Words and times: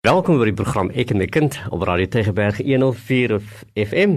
Welkom 0.00 0.38
by 0.40 0.46
die 0.48 0.56
program 0.56 0.88
Ek 0.96 1.10
en 1.12 1.18
my 1.20 1.26
kind 1.28 1.58
op 1.76 1.82
Radio 1.84 2.08
Tegeberg 2.08 2.62
104 2.64 3.34
FM. 3.82 4.14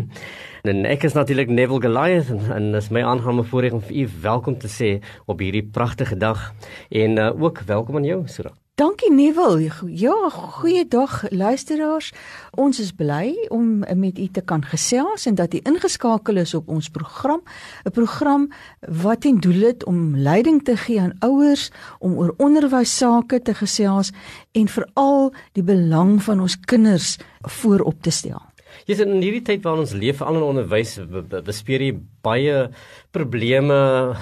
En 0.64 0.88
ek 0.88 1.04
is 1.10 1.18
natuurlik 1.18 1.52
Neville 1.52 1.84
Goliath 1.84 2.32
en, 2.32 2.40
en 2.56 2.72
dis 2.72 2.88
my 2.88 3.04
aangename 3.04 3.44
voorreg 3.52 3.76
om 3.76 3.84
vir 3.84 4.06
u 4.06 4.08
welkom 4.24 4.56
te 4.64 4.72
sê 4.72 4.94
op 5.28 5.44
hierdie 5.44 5.66
pragtige 5.76 6.16
dag 6.16 6.54
en 6.88 7.20
uh, 7.20 7.34
ook 7.36 7.66
welkom 7.68 8.00
aan 8.00 8.08
jou 8.08 8.22
Sura. 8.32 8.56
Dankie 8.76 9.12
Neville. 9.12 9.70
Ja, 9.86 10.30
goeiedag 10.30 11.24
luisteraars. 11.30 12.08
Ons 12.58 12.80
is 12.80 12.92
bly 12.92 13.46
om 13.54 13.84
met 13.96 14.18
u 14.18 14.26
te 14.28 14.42
kan 14.42 14.64
gesels 14.66 15.26
en 15.30 15.36
dat 15.36 15.54
u 15.54 15.60
ingeskakel 15.64 16.42
is 16.42 16.54
op 16.54 16.68
ons 16.68 16.90
program, 16.90 17.44
'n 17.84 17.92
program 17.92 18.50
wat 18.80 19.22
ten 19.22 19.38
doel 19.40 19.62
het 19.62 19.86
om 19.86 20.18
leiding 20.18 20.64
te 20.64 20.78
gee 20.78 21.02
aan 21.02 21.14
ouers 21.20 21.72
om 22.00 22.18
oor 22.18 22.34
onderwys 22.38 22.98
sake 22.98 23.42
te 23.42 23.54
gesels 23.54 24.12
en 24.52 24.68
veral 24.68 25.34
die 25.52 25.64
belang 25.64 26.24
van 26.24 26.40
ons 26.40 26.60
kinders 26.60 27.18
voorop 27.42 28.02
te 28.02 28.10
stel. 28.10 28.42
Jy 28.86 28.96
sien 28.96 29.14
in 29.16 29.22
hierdie 29.22 29.42
tyd 29.42 29.64
waarin 29.64 29.86
ons 29.86 29.94
leef, 29.94 30.22
al 30.22 30.36
in 30.36 30.42
onderwys 30.42 30.98
bespreek 31.46 31.82
jy 31.82 32.00
baie 32.26 32.70
probleme 33.14 33.76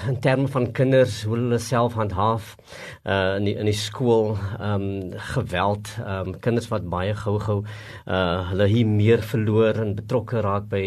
in 0.08 0.18
terme 0.20 0.48
van 0.52 0.68
kinders 0.76 1.22
hoe 1.24 1.36
hulle 1.38 1.58
self 1.62 1.96
handhaaf 1.96 2.52
uh 3.08 3.38
in 3.38 3.46
die, 3.48 3.54
in 3.56 3.68
die 3.70 3.76
skool 3.76 4.34
um 4.60 4.84
geweld 5.32 5.88
um 6.04 6.34
kinders 6.44 6.68
wat 6.72 6.84
baie 6.92 7.14
gou-gou 7.16 7.62
uh 7.62 8.50
hulle 8.50 8.68
hier 8.74 8.88
meer 8.88 9.24
verloor 9.32 9.80
en 9.80 9.94
betrokke 9.96 10.44
raak 10.44 10.68
by 10.72 10.84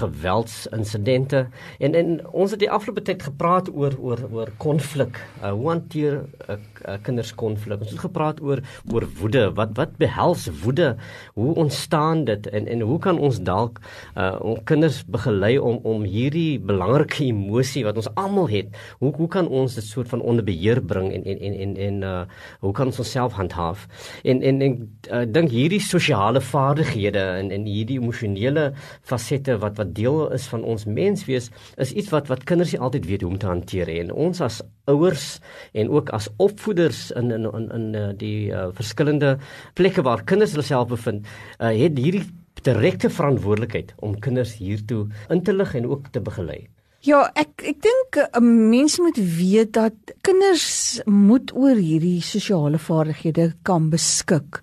geweldsinsidente 0.00 1.46
en 1.78 1.94
en 2.02 2.12
ons 2.32 2.56
het 2.56 2.62
die 2.64 2.70
afgelope 2.70 3.06
tyd 3.06 3.22
gepraat 3.28 3.70
oor 3.70 3.94
oor 4.02 4.26
oor 4.32 4.54
konflik 4.58 5.22
uh, 5.42 5.52
hoe 5.54 5.70
hanteer 5.70 6.20
uh, 6.48 6.58
uh, 6.88 6.96
kinders 7.02 7.32
konflik? 7.38 7.80
Ons 7.80 7.94
het 7.94 8.02
gepraat 8.04 8.40
oor 8.42 8.62
oor 8.92 9.06
woede. 9.18 9.46
Wat 9.56 9.74
wat 9.78 9.96
behels 10.00 10.46
woede? 10.62 10.94
Hoe 11.38 11.54
ontstaan 11.60 12.24
dit? 12.28 12.48
En 12.50 12.66
en 12.66 12.80
hoe 12.80 12.98
kan 12.98 13.18
ons 13.18 13.40
dalk 13.46 13.80
uh 14.16 14.34
ons 14.40 14.60
kinders 14.68 15.02
begelei 15.06 15.56
om 15.58 15.80
om 15.82 16.04
hierdie 16.08 16.60
belangrike 16.60 17.22
emosie 17.44 17.84
wat 17.86 18.00
ons 18.00 18.10
almal 18.20 18.48
het. 18.50 18.74
Hoe 18.98 19.12
hoe 19.14 19.28
kan 19.28 19.48
ons 19.48 19.76
dit 19.76 19.84
soort 19.84 20.08
van 20.08 20.24
onder 20.24 20.44
beheer 20.44 20.80
bring 20.82 21.12
en 21.12 21.24
en 21.24 21.38
en 21.38 21.54
en 21.66 21.76
en 21.88 22.02
uh 22.02 22.22
hoe 22.60 22.72
kan 22.72 22.86
ons 22.86 22.98
onsself 22.98 23.36
handhaaf? 23.36 23.86
En 24.24 24.42
en 24.42 24.62
ek 24.64 24.78
uh, 25.12 25.24
dink 25.28 25.52
hierdie 25.52 25.80
sosiale 25.80 26.40
vaardighede 26.40 27.24
en 27.40 27.50
en 27.54 27.66
hierdie 27.68 28.00
emosionele 28.00 28.72
fasette 29.02 29.58
wat 29.62 29.76
wat 29.80 29.94
deel 29.94 30.30
is 30.32 30.46
van 30.50 30.64
ons 30.64 30.86
menswees 30.88 31.50
is 31.76 31.92
iets 31.92 32.10
wat 32.14 32.30
wat 32.32 32.44
kinders 32.48 32.72
nie 32.72 32.80
altyd 32.80 33.06
weet 33.06 33.22
hoe 33.22 33.30
om 33.30 33.38
te 33.38 33.50
hanteer 33.50 33.90
en 34.00 34.12
ons 34.12 34.40
as 34.40 34.62
ouers 34.90 35.38
en 35.72 35.90
ook 35.90 36.10
as 36.16 36.28
opvoeders 36.36 37.10
in 37.20 37.30
in 37.30 37.48
in 37.52 37.70
in 37.78 37.94
uh, 37.94 38.08
die 38.16 38.50
uh, 38.52 38.68
verskillende 38.72 39.36
plekke 39.74 40.02
waar 40.02 40.24
kinders 40.24 40.52
hulle 40.56 40.66
self 40.66 40.88
bevind, 40.92 41.26
uh, 41.58 41.72
het 41.72 41.98
hierdie 41.98 42.24
direkte 42.64 43.10
verantwoordelikheid 43.12 43.92
om 44.04 44.18
kinders 44.20 44.56
hiertoe 44.60 45.06
in 45.32 45.42
te 45.44 45.52
lig 45.52 45.74
en 45.74 45.88
ook 45.90 46.08
te 46.12 46.20
begelei. 46.20 46.64
Ja, 47.04 47.18
ek 47.36 47.60
ek 47.68 47.82
dink 47.84 48.16
'n 48.16 48.40
uh, 48.40 48.68
mens 48.72 48.96
moet 48.96 49.18
weet 49.20 49.74
dat 49.76 49.92
kinders 50.24 51.00
moet 51.04 51.52
oor 51.52 51.76
hierdie 51.76 52.22
sosiale 52.24 52.78
vaardighede 52.80 53.52
kan 53.62 53.90
beskik 53.92 54.62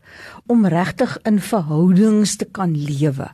om 0.49 0.65
regtig 0.65 1.19
in 1.29 1.37
verhoudings 1.37 2.35
te 2.41 2.47
kan 2.49 2.73
lewe. 2.73 3.27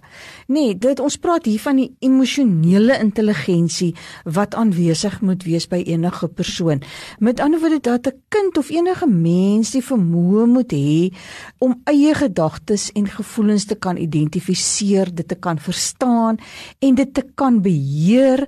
Nee, 0.48 0.76
dit 0.76 1.00
ons 1.00 1.18
praat 1.24 1.48
hier 1.48 1.60
van 1.60 1.80
die 1.80 1.96
emosionele 2.04 3.00
intelligensie 3.00 3.96
wat 4.26 4.60
aanwesig 4.60 5.22
moet 5.22 5.48
wees 5.48 5.70
by 5.72 5.80
enige 5.88 6.28
persoon. 6.28 6.84
Met 7.20 7.40
ander 7.40 7.64
woorde 7.64 7.80
dat 7.80 8.08
'n 8.08 8.20
kind 8.28 8.58
of 8.58 8.70
enige 8.70 9.08
mens 9.08 9.72
die 9.72 9.84
vermoë 9.84 10.46
moet 10.46 10.72
hê 10.74 11.16
om 11.60 11.80
eie 11.86 12.14
gedagtes 12.14 12.92
en 12.92 13.08
gevoelens 13.08 13.66
te 13.66 13.76
kan 13.76 13.98
identifiseer, 13.98 15.16
dit 15.16 15.28
te 15.28 15.36
kan 15.36 15.60
verstaan 15.60 16.38
en 16.80 16.96
dit 16.96 17.14
te 17.14 17.24
kan 17.36 17.62
beheer 17.62 18.48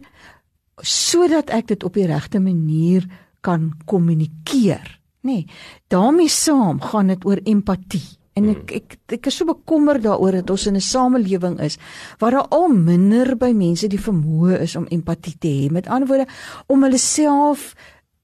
sodat 0.82 1.50
ek 1.50 1.68
dit 1.68 1.84
op 1.84 1.94
die 1.94 2.08
regte 2.08 2.40
manier 2.40 3.06
kan 3.42 3.74
kommunikeer. 3.86 5.00
Nê. 5.22 5.44
Nee, 5.44 5.46
daarmee 5.88 6.30
saam 6.32 6.80
gaan 6.82 7.08
dit 7.12 7.26
oor 7.26 7.40
empatie. 7.44 8.06
En 8.40 8.48
ek 8.54 8.72
ek 8.72 8.98
ek 9.18 9.28
is 9.28 9.40
so 9.42 9.48
bekommerd 9.50 10.06
daaroor 10.06 10.40
dat 10.40 10.50
ons 10.50 10.68
in 10.68 10.76
'n 10.76 10.82
samelewing 10.82 11.60
is 11.60 11.78
waar 12.20 12.32
daar 12.32 12.48
al 12.50 12.68
minder 12.68 13.36
by 13.36 13.52
mense 13.52 13.88
die 13.88 14.00
vermoë 14.00 14.62
is 14.62 14.76
om 14.76 14.88
empatie 14.88 15.36
te 15.40 15.48
hê. 15.48 15.72
Met 15.72 15.88
ander 15.88 16.08
woorde 16.08 16.28
om 16.68 16.84
hulle 16.84 16.98
self 16.98 17.76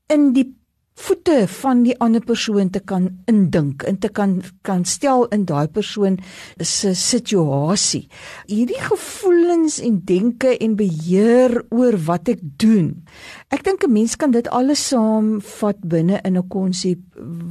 in 0.07 0.31
die 0.33 0.55
voete 0.95 1.47
van 1.47 1.83
die 1.83 1.95
ander 1.99 2.23
persoon 2.23 2.69
te 2.71 2.79
kan 2.79 3.09
indink 3.27 3.83
en 3.83 3.97
te 3.99 4.09
kan 4.09 4.37
kan 4.63 4.85
stel 4.87 5.25
in 5.35 5.43
daai 5.45 5.67
persoon 5.67 6.17
se 6.59 6.93
situasie. 6.95 8.07
Hierdie 8.47 8.79
gevoelens 8.79 9.79
en 9.83 9.99
denke 10.07 10.55
en 10.57 10.77
beheer 10.79 11.57
oor 11.69 11.99
wat 12.07 12.31
ek 12.31 12.39
doen. 12.63 13.03
Ek 13.51 13.63
dink 13.63 13.83
'n 13.83 13.91
mens 13.91 14.15
kan 14.15 14.31
dit 14.31 14.47
alles 14.47 14.87
saam 14.87 15.41
vat 15.41 15.79
binne 15.83 16.21
in 16.23 16.37
'n 16.37 16.47
konsep 16.47 16.99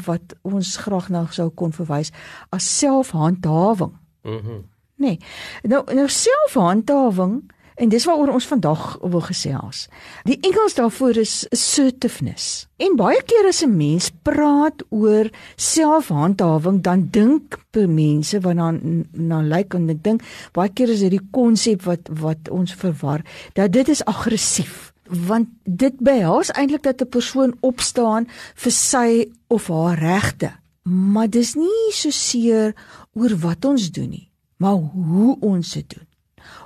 wat 0.07 0.35
ons 0.43 0.77
graag 0.77 1.09
na 1.09 1.27
sou 1.31 1.51
kon 1.51 1.73
verwys 1.73 2.13
as 2.51 2.79
selfhandhawing. 2.79 3.93
Mhm. 4.23 4.49
Mm 4.49 4.65
nee. 4.97 5.19
Nou 5.63 5.83
nou 5.95 6.09
selfhandhawing 6.09 7.51
En 7.75 7.89
dis 7.89 8.05
waaroor 8.05 8.33
ons 8.33 8.47
vandag 8.47 8.99
wil 9.03 9.21
gesels. 9.21 9.89
Die 10.23 10.39
Engels 10.41 10.75
daarvoor 10.75 11.17
is 11.17 11.47
assertiveness. 11.51 12.67
En 12.77 12.95
baie 12.97 13.23
keer 13.23 13.47
as 13.49 13.65
'n 13.65 13.77
mens 13.77 14.11
praat 14.23 14.85
oor 14.89 15.31
selfhandhawing, 15.57 16.81
dan 16.81 17.09
dink 17.11 17.59
mense 17.87 18.41
wat 18.41 18.57
dan 18.57 19.05
na 19.13 19.41
lyk 19.43 19.75
en 19.75 19.89
ek 19.91 20.03
dink 20.05 20.23
baie 20.53 20.73
keer 20.73 20.93
is 20.95 21.05
dit 21.05 21.15
die 21.17 21.27
konsep 21.35 21.85
wat 21.89 22.11
wat 22.21 22.51
ons 22.51 22.75
verwar 22.79 23.25
dat 23.59 23.73
dit 23.73 23.89
is 23.89 24.05
aggressief 24.05 24.93
want 25.05 25.51
dit 25.65 25.99
behels 26.01 26.53
eintlik 26.57 26.83
dat 26.83 27.03
'n 27.03 27.09
persoon 27.09 27.57
opstaan 27.61 28.27
vir 28.55 28.73
sy 28.73 29.31
of 29.49 29.69
haar 29.69 29.99
regte. 29.99 30.53
Maar 30.83 31.31
dis 31.31 31.55
nie 31.55 31.93
so 31.93 32.11
seer 32.11 32.75
oor 33.13 33.37
wat 33.37 33.65
ons 33.65 33.91
doen 33.91 34.11
nie, 34.11 34.31
maar 34.57 34.77
hoe 34.77 35.37
ons 35.41 35.73
dit 35.73 35.89
doen 35.89 36.07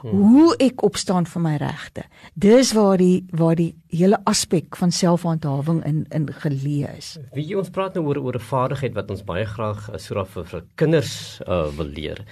hoe 0.03 0.55
ek 0.63 0.83
opstaan 0.83 1.27
vir 1.27 1.43
my 1.43 1.57
regte. 1.61 2.05
Dis 2.35 2.73
waar 2.73 2.97
die 2.99 3.27
waar 3.31 3.57
die 3.59 3.75
hele 3.89 4.19
aspek 4.29 4.77
van 4.77 4.93
selfhandhawing 4.93 5.81
in 5.89 6.05
in 6.15 6.29
geleë 6.43 6.91
is. 6.99 7.17
Wie 7.33 7.57
ons 7.59 7.71
praat 7.73 7.95
nou 7.97 8.05
oor 8.07 8.21
oor 8.21 8.37
'n 8.37 8.49
vaardigheid 8.51 8.95
wat 8.95 9.11
ons 9.11 9.25
baie 9.25 9.47
graag 9.47 9.89
uh, 9.91 9.99
so 9.99 10.15
raak 10.15 10.29
vir, 10.29 10.45
vir 10.45 10.63
kinders 10.77 11.41
uh, 11.49 11.69
wil 11.77 11.87
leer. 11.87 12.25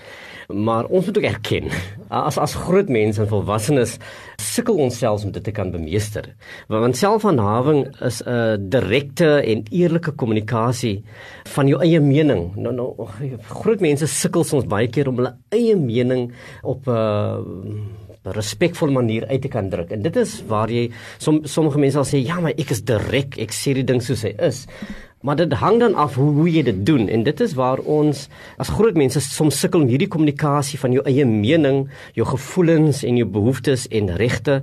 Maar 0.49 0.85
ons 0.87 1.07
moet 1.07 1.19
ook 1.19 1.25
erken 1.25 1.71
as 2.11 2.39
as 2.39 2.55
groot 2.55 2.89
mense 2.89 3.21
en 3.21 3.29
volwassenes 3.29 3.99
sukkel 4.37 4.77
ons 4.77 4.99
selfs 4.99 5.25
om 5.25 5.33
dit 5.33 5.45
te 5.45 5.53
kan 5.53 5.71
bemeester. 5.71 6.35
Want 6.69 6.97
selfhandhawing 6.97 7.87
is 8.01 8.23
'n 8.23 8.29
uh, 8.29 8.57
direkte 8.59 9.41
en 9.43 9.65
eerlike 9.71 10.13
kommunikasie 10.13 11.05
van 11.45 11.69
jou 11.69 11.81
eie 11.81 12.01
mening. 12.01 12.57
Nou 12.57 12.75
nou 12.75 13.09
groot 13.49 13.81
mense 13.81 14.07
sukkel 14.07 14.45
soms 14.45 14.67
baie 14.67 14.89
keer 14.89 15.09
om 15.09 15.17
hulle 15.17 15.37
eie 15.51 15.77
mening 15.77 16.33
op 16.63 16.87
'n 16.87 16.91
uh, 16.91 18.06
respekvolle 18.35 18.93
manier 18.93 19.27
uit 19.27 19.43
te 19.43 19.49
kan 19.49 19.71
druk. 19.71 19.91
En 19.95 20.03
dit 20.03 20.17
is 20.17 20.39
waar 20.49 20.71
jy 20.73 20.89
som, 21.19 21.43
sommige 21.45 21.79
mense 21.79 21.99
sal 21.99 22.09
sê 22.09 22.23
ja, 22.25 22.41
maar 22.41 22.57
ek 22.59 22.73
is 22.75 22.83
direk, 22.87 23.39
ek 23.39 23.55
sê 23.55 23.75
die 23.79 23.87
ding 23.87 24.03
soos 24.03 24.25
hy 24.27 24.35
is. 24.43 24.65
Maar 25.27 25.41
dit 25.41 25.53
hang 25.59 25.81
dan 25.81 25.95
af 25.99 26.15
hoe 26.15 26.33
hoe 26.37 26.47
jy 26.51 26.63
dit 26.67 26.83
doen 26.87 27.09
en 27.09 27.25
dit 27.27 27.41
is 27.41 27.55
waar 27.59 27.81
ons 27.83 28.27
as 28.63 28.71
groot 28.71 28.95
mense 28.99 29.21
soms 29.25 29.59
sukkel 29.59 29.83
om 29.83 29.91
hierdie 29.91 30.11
kommunikasie 30.13 30.79
van 30.79 30.95
jou 30.95 31.03
eie 31.09 31.25
mening, 31.27 31.87
jou 32.15 32.27
gevoelens 32.29 33.03
en 33.07 33.19
jou 33.19 33.27
behoeftes 33.27 33.89
en 33.91 34.13
regte 34.21 34.61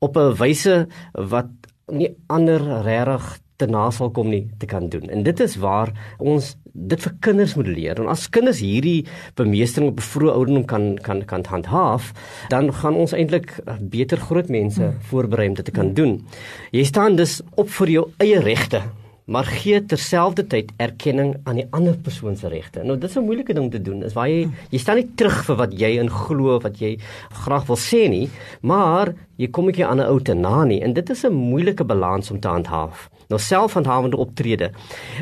op 0.00 0.16
'n 0.16 0.34
wyse 0.40 0.86
wat 1.14 1.50
nie 1.92 2.10
ander 2.26 2.82
regtig 2.86 3.38
te 3.60 3.66
na 3.66 3.90
sal 3.90 4.10
kom 4.10 4.30
nie 4.30 4.48
te 4.58 4.66
kan 4.66 4.88
doen. 4.88 5.10
En 5.10 5.22
dit 5.22 5.40
is 5.40 5.56
waar 5.60 5.92
ons 6.18 6.56
dit 6.72 7.02
vir 7.02 7.12
kinders 7.20 7.54
moet 7.54 7.66
leer. 7.66 8.00
En 8.00 8.08
as 8.12 8.28
kinders 8.28 8.60
hierdie 8.60 9.06
bemeestering 9.34 9.90
op 9.90 9.98
'n 9.98 10.08
vroeë 10.12 10.32
ouderdom 10.32 10.64
kan 10.64 10.98
kan 11.02 11.24
kan 11.24 11.44
handhaaf, 11.44 12.12
dan 12.48 12.72
gaan 12.72 12.94
ons 12.94 13.12
eintlik 13.12 13.60
eh, 13.66 13.74
beter 13.80 14.18
groot 14.18 14.48
mense 14.48 14.82
hmm. 14.82 15.00
voorberei 15.00 15.48
om 15.48 15.54
dit 15.54 15.64
te 15.64 15.70
kan 15.70 15.94
doen. 15.94 16.26
Jy 16.70 16.84
staan 16.84 17.16
dus 17.16 17.40
op 17.54 17.70
vir 17.70 17.88
jou 17.88 18.10
eie 18.18 18.40
regte 18.40 18.82
maar 19.30 19.46
gee 19.46 19.78
terselfdertyd 19.86 20.72
erkenning 20.82 21.36
aan 21.46 21.60
die 21.60 21.66
ander 21.76 21.94
persoon 22.02 22.34
se 22.36 22.48
regte. 22.50 22.82
Nou 22.82 22.96
dis 22.98 23.16
'n 23.16 23.24
moeilike 23.24 23.54
ding 23.54 23.70
te 23.70 23.82
doen. 23.82 24.02
Is 24.02 24.12
waar 24.14 24.28
jy 24.28 24.48
jy 24.70 24.78
staan 24.78 24.96
nie 24.96 25.10
terug 25.14 25.44
vir 25.44 25.56
wat 25.56 25.72
jy 25.72 25.98
in 26.00 26.10
glo 26.10 26.58
wat 26.58 26.80
jy 26.80 26.98
graag 27.44 27.66
wil 27.66 27.76
sê 27.76 28.08
nie, 28.08 28.28
maar 28.62 29.14
jy 29.36 29.46
kom 29.46 29.68
ek 29.68 29.80
aan 29.80 30.00
'n 30.00 30.10
ou 30.10 30.20
te 30.20 30.34
na 30.34 30.64
nie 30.64 30.82
en 30.82 30.92
dit 30.92 31.10
is 31.10 31.24
'n 31.24 31.32
moeilike 31.32 31.84
balans 31.84 32.30
om 32.30 32.40
te 32.40 32.48
handhaaf. 32.48 33.08
Nou 33.28 33.38
selfhandhawende 33.38 34.16
optrede 34.16 34.72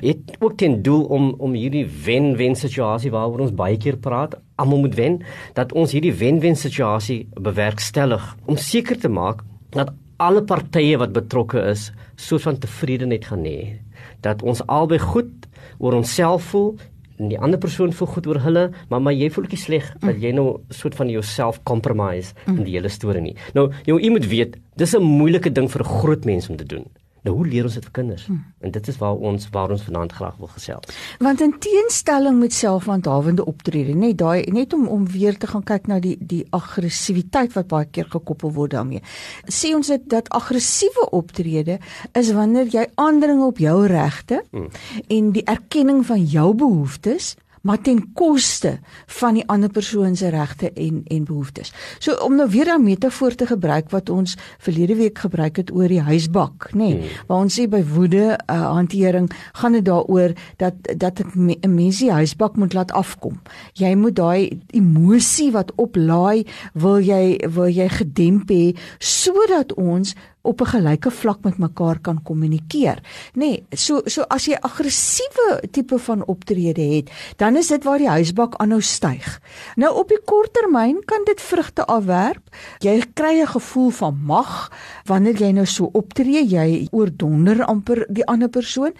het 0.00 0.19
ook 0.40 0.56
ten 0.56 0.82
doel 0.82 1.05
om 1.05 1.34
om 1.38 1.52
hierdie 1.52 1.87
wen-wen 2.05 2.56
situasie 2.56 3.10
waaroor 3.10 3.40
ons 3.40 3.55
baie 3.55 3.76
keer 3.76 3.96
praat, 3.96 4.34
almal 4.56 4.78
moet 4.78 4.94
wen, 4.94 5.22
dat 5.55 5.72
ons 5.72 5.93
hierdie 5.93 6.14
wen-wen 6.14 6.56
situasie 6.56 7.28
bewerkstellig 7.34 8.37
om 8.46 8.56
seker 8.56 8.99
te 8.99 9.08
maak 9.08 9.43
dat 9.70 9.93
alle 10.16 10.43
partye 10.43 10.96
wat 10.99 11.12
betrokke 11.12 11.60
is, 11.70 11.93
soos 12.16 12.43
van 12.43 12.58
tevredenheid 12.58 13.25
gaan 13.25 13.44
hê 13.44 13.78
dat 14.20 14.43
ons 14.43 14.62
albei 14.67 14.99
goed 14.99 15.49
oor 15.79 15.94
onsself 15.94 16.43
voel 16.53 16.76
en 17.19 17.29
die 17.32 17.38
ander 17.38 17.59
persoon 17.59 17.93
voel 17.93 18.09
goed 18.09 18.26
oor 18.31 18.38
hulle, 18.44 18.70
maar 18.88 19.03
maar 19.03 19.12
jy 19.12 19.31
voel 19.31 19.44
ook 19.49 19.56
sleg 19.59 19.88
dat 20.05 20.20
jy 20.23 20.31
nou 20.32 20.61
soort 20.70 20.94
van 20.94 21.11
jouself 21.11 21.59
compromise 21.67 22.35
in 22.47 22.62
die 22.62 22.76
hele 22.76 22.88
storie 22.88 23.23
nie. 23.23 23.37
Nou 23.55 23.73
jy, 23.87 23.99
jy 23.99 24.11
moet 24.15 24.26
weet, 24.31 24.56
dis 24.76 24.94
'n 24.94 25.03
moeilike 25.03 25.50
ding 25.53 25.69
vir 25.70 25.82
'n 25.82 25.88
groot 26.00 26.25
mens 26.25 26.49
om 26.49 26.56
te 26.56 26.65
doen. 26.65 26.87
Nou 27.26 27.35
hoe 27.37 27.47
leer 27.47 27.67
ons 27.67 27.75
dit 27.75 27.85
vir 27.85 27.93
kinders? 27.93 28.26
Hmm. 28.26 28.44
En 28.61 28.70
dit 28.75 28.88
is 28.88 28.99
waar 29.00 29.17
ons 29.31 29.49
waar 29.55 29.73
ons 29.75 29.82
vanaand 29.82 30.12
graag 30.12 30.37
wil 30.37 30.50
gesels. 30.53 30.99
Want 31.19 31.41
in 31.41 31.55
teenstelling 31.59 32.38
met 32.38 32.55
selfhandhawende 32.55 33.44
optrede, 33.44 33.94
net 33.94 34.19
daai 34.19 34.47
net 34.55 34.73
om 34.73 34.87
om 34.88 35.06
weer 35.11 35.38
te 35.38 35.50
gaan 35.50 35.65
kyk 35.67 35.87
na 35.91 35.99
die 36.05 36.17
die 36.20 36.44
aggressiwiteit 36.50 37.53
wat 37.56 37.70
baie 37.73 37.91
keer 37.91 38.09
gekoppel 38.11 38.53
word 38.53 38.76
daarmee. 38.76 39.03
Sê 39.47 39.75
ons 39.75 39.87
dit 39.87 40.06
dat 40.11 40.31
aggressiewe 40.35 41.11
optrede 41.11 41.79
is 42.12 42.32
wanneer 42.32 42.70
jy 42.73 42.87
aandring 42.94 43.43
op 43.43 43.59
jou 43.59 43.76
regte 43.87 44.43
hmm. 44.50 44.70
en 45.09 45.32
die 45.32 45.44
erkenning 45.44 46.05
van 46.06 46.25
jou 46.25 46.55
behoeftes 46.55 47.35
maar 47.69 47.81
ten 47.81 48.12
koste 48.17 48.79
van 49.06 49.37
die 49.37 49.44
ander 49.47 49.69
persoon 49.69 50.17
se 50.17 50.29
regte 50.32 50.73
en 50.73 51.03
en 51.05 51.25
behoeftes. 51.25 51.73
So 51.99 52.15
om 52.25 52.37
nou 52.37 52.49
weer 52.50 52.73
'n 52.75 52.82
metafoor 52.82 53.35
te 53.35 53.47
gebruik 53.47 53.91
wat 53.91 54.09
ons 54.09 54.37
verlede 54.59 54.94
week 54.94 55.19
gebruik 55.19 55.56
het 55.56 55.73
oor 55.73 55.88
die 55.88 56.00
huisbak, 56.00 56.70
nê, 56.73 56.76
nee, 56.76 56.93
hmm. 56.93 57.26
waar 57.26 57.38
ons 57.38 57.61
sê 57.61 57.69
by 57.69 57.85
woede 57.85 58.38
uh, 58.50 58.73
hantering 58.73 59.31
gaan 59.53 59.73
dit 59.73 59.85
daaroor 59.85 60.32
dat 60.56 60.75
dat 60.97 61.20
'n 61.35 61.75
mens 61.75 61.99
die 61.99 62.12
huisbak 62.12 62.56
moet 62.56 62.73
laat 62.73 62.93
afkom. 62.93 63.41
Jy 63.73 63.94
moet 63.94 64.17
daai 64.17 64.61
emosie 64.67 65.53
wat 65.53 65.73
oplaai, 65.75 66.47
wil 66.73 67.00
jy 67.00 67.44
wil 67.49 67.69
jy 67.69 67.88
gedemp 67.88 68.50
hê 68.50 68.76
sodat 68.99 69.75
ons 69.75 70.15
op 70.43 70.61
'n 70.61 70.67
gelyke 70.67 71.11
vlak 71.11 71.43
met 71.43 71.58
mekaar 71.58 71.99
kan 71.99 72.23
kommunikeer. 72.23 72.99
Nê, 73.35 73.38
nee, 73.40 73.67
so 73.70 74.00
so 74.05 74.23
as 74.23 74.44
jy 74.44 74.56
aggressiewe 74.61 75.62
tipe 75.70 75.99
van 75.99 76.25
optrede 76.26 76.82
het, 76.82 77.11
dan 77.37 77.56
is 77.56 77.67
dit 77.67 77.85
waar 77.85 77.99
die 77.99 78.08
huisbak 78.08 78.55
aanhou 78.56 78.81
styg. 78.81 79.40
Nou 79.76 79.94
op 79.94 80.08
die 80.08 80.20
kort 80.25 80.52
termyn 80.52 81.05
kan 81.05 81.25
dit 81.25 81.40
vrugte 81.40 81.85
afwerp. 81.85 82.43
Jy 82.79 83.02
kry 83.14 83.40
'n 83.40 83.46
gevoel 83.46 83.90
van 83.90 84.19
mag 84.25 84.73
wanneer 85.05 85.37
jy 85.37 85.50
nou 85.50 85.67
so 85.67 85.88
optree, 85.93 86.46
jy 86.46 86.88
oordonder 86.91 87.64
amper 87.64 88.06
die 88.08 88.26
ander 88.26 88.49
persoon. 88.49 88.93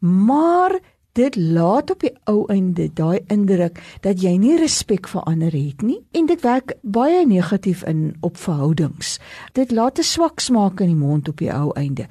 Maar 0.00 0.80
dit 1.14 1.36
laat 1.36 1.90
op 1.90 2.00
die 2.02 2.12
ou 2.30 2.44
einde 2.50 2.88
daai 2.92 3.20
indruk 3.30 3.78
dat 4.02 4.22
jy 4.22 4.34
nie 4.40 4.56
respek 4.58 5.06
vir 5.08 5.22
ander 5.30 5.54
het 5.54 5.82
nie 5.82 6.00
en 6.18 6.26
dit 6.26 6.42
werk 6.42 6.74
baie 6.82 7.22
negatief 7.26 7.84
in 7.90 8.16
op 8.20 8.36
verhoudings. 8.36 9.18
Dit 9.52 9.70
laat 9.70 9.98
'n 9.98 10.02
swak 10.02 10.40
smaak 10.40 10.80
in 10.80 10.90
die 10.90 11.02
mond 11.06 11.28
op 11.28 11.38
die 11.38 11.52
ou 11.52 11.70
einde. 11.72 12.08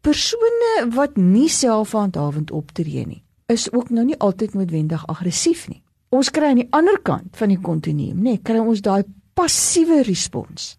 Persone 0.00 0.86
wat 0.94 1.16
nie 1.16 1.48
selfhandhawend 1.48 2.50
optree 2.50 3.06
nie, 3.06 3.22
is 3.46 3.72
ook 3.72 3.90
nou 3.90 4.04
nie 4.04 4.18
altyd 4.18 4.54
noodwendig 4.54 5.06
aggressief 5.06 5.68
nie. 5.68 5.82
Ons 6.08 6.30
kry 6.30 6.44
aan 6.44 6.62
die 6.62 6.70
ander 6.70 7.00
kant 7.02 7.36
van 7.36 7.48
die 7.48 7.60
kontinuum, 7.60 8.22
nê, 8.22 8.38
kry 8.42 8.58
ons 8.58 8.80
daai 8.80 9.02
passiewe 9.34 10.02
respons. 10.02 10.76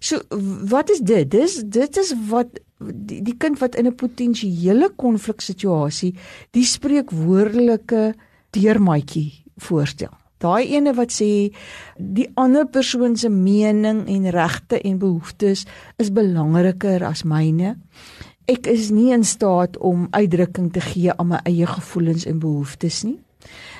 So 0.00 0.20
wat 0.68 0.90
is 0.90 0.98
dit? 0.98 1.30
Dis 1.30 1.62
dit 1.64 1.96
is 1.96 2.14
wat 2.28 2.58
die, 2.90 3.20
die 3.22 3.36
kind 3.38 3.60
wat 3.60 3.76
in 3.76 3.86
'n 3.86 3.94
potensiële 3.94 4.90
konfliksituasie 4.96 6.14
die 6.50 6.64
spreekwoordelike 6.64 8.14
deurmaatjie 8.50 9.44
voorstel. 9.56 10.12
Daai 10.38 10.74
ene 10.74 10.94
wat 10.94 11.12
sê 11.12 11.52
die 11.96 12.28
ander 12.34 12.66
persoon 12.66 13.16
se 13.16 13.28
mening 13.28 14.08
en 14.08 14.30
regte 14.30 14.80
en 14.80 14.98
behoeftes 14.98 15.66
is 15.96 16.10
belangriker 16.10 17.04
as 17.04 17.22
myne. 17.22 17.76
Ek 18.46 18.66
is 18.66 18.90
nie 18.90 19.12
in 19.12 19.24
staat 19.24 19.78
om 19.78 20.08
uitdrukking 20.10 20.72
te 20.72 20.80
gee 20.80 21.12
aan 21.12 21.28
my 21.28 21.40
eie 21.44 21.66
gevoelens 21.66 22.26
en 22.26 22.38
behoeftes 22.38 23.04
nie 23.04 23.20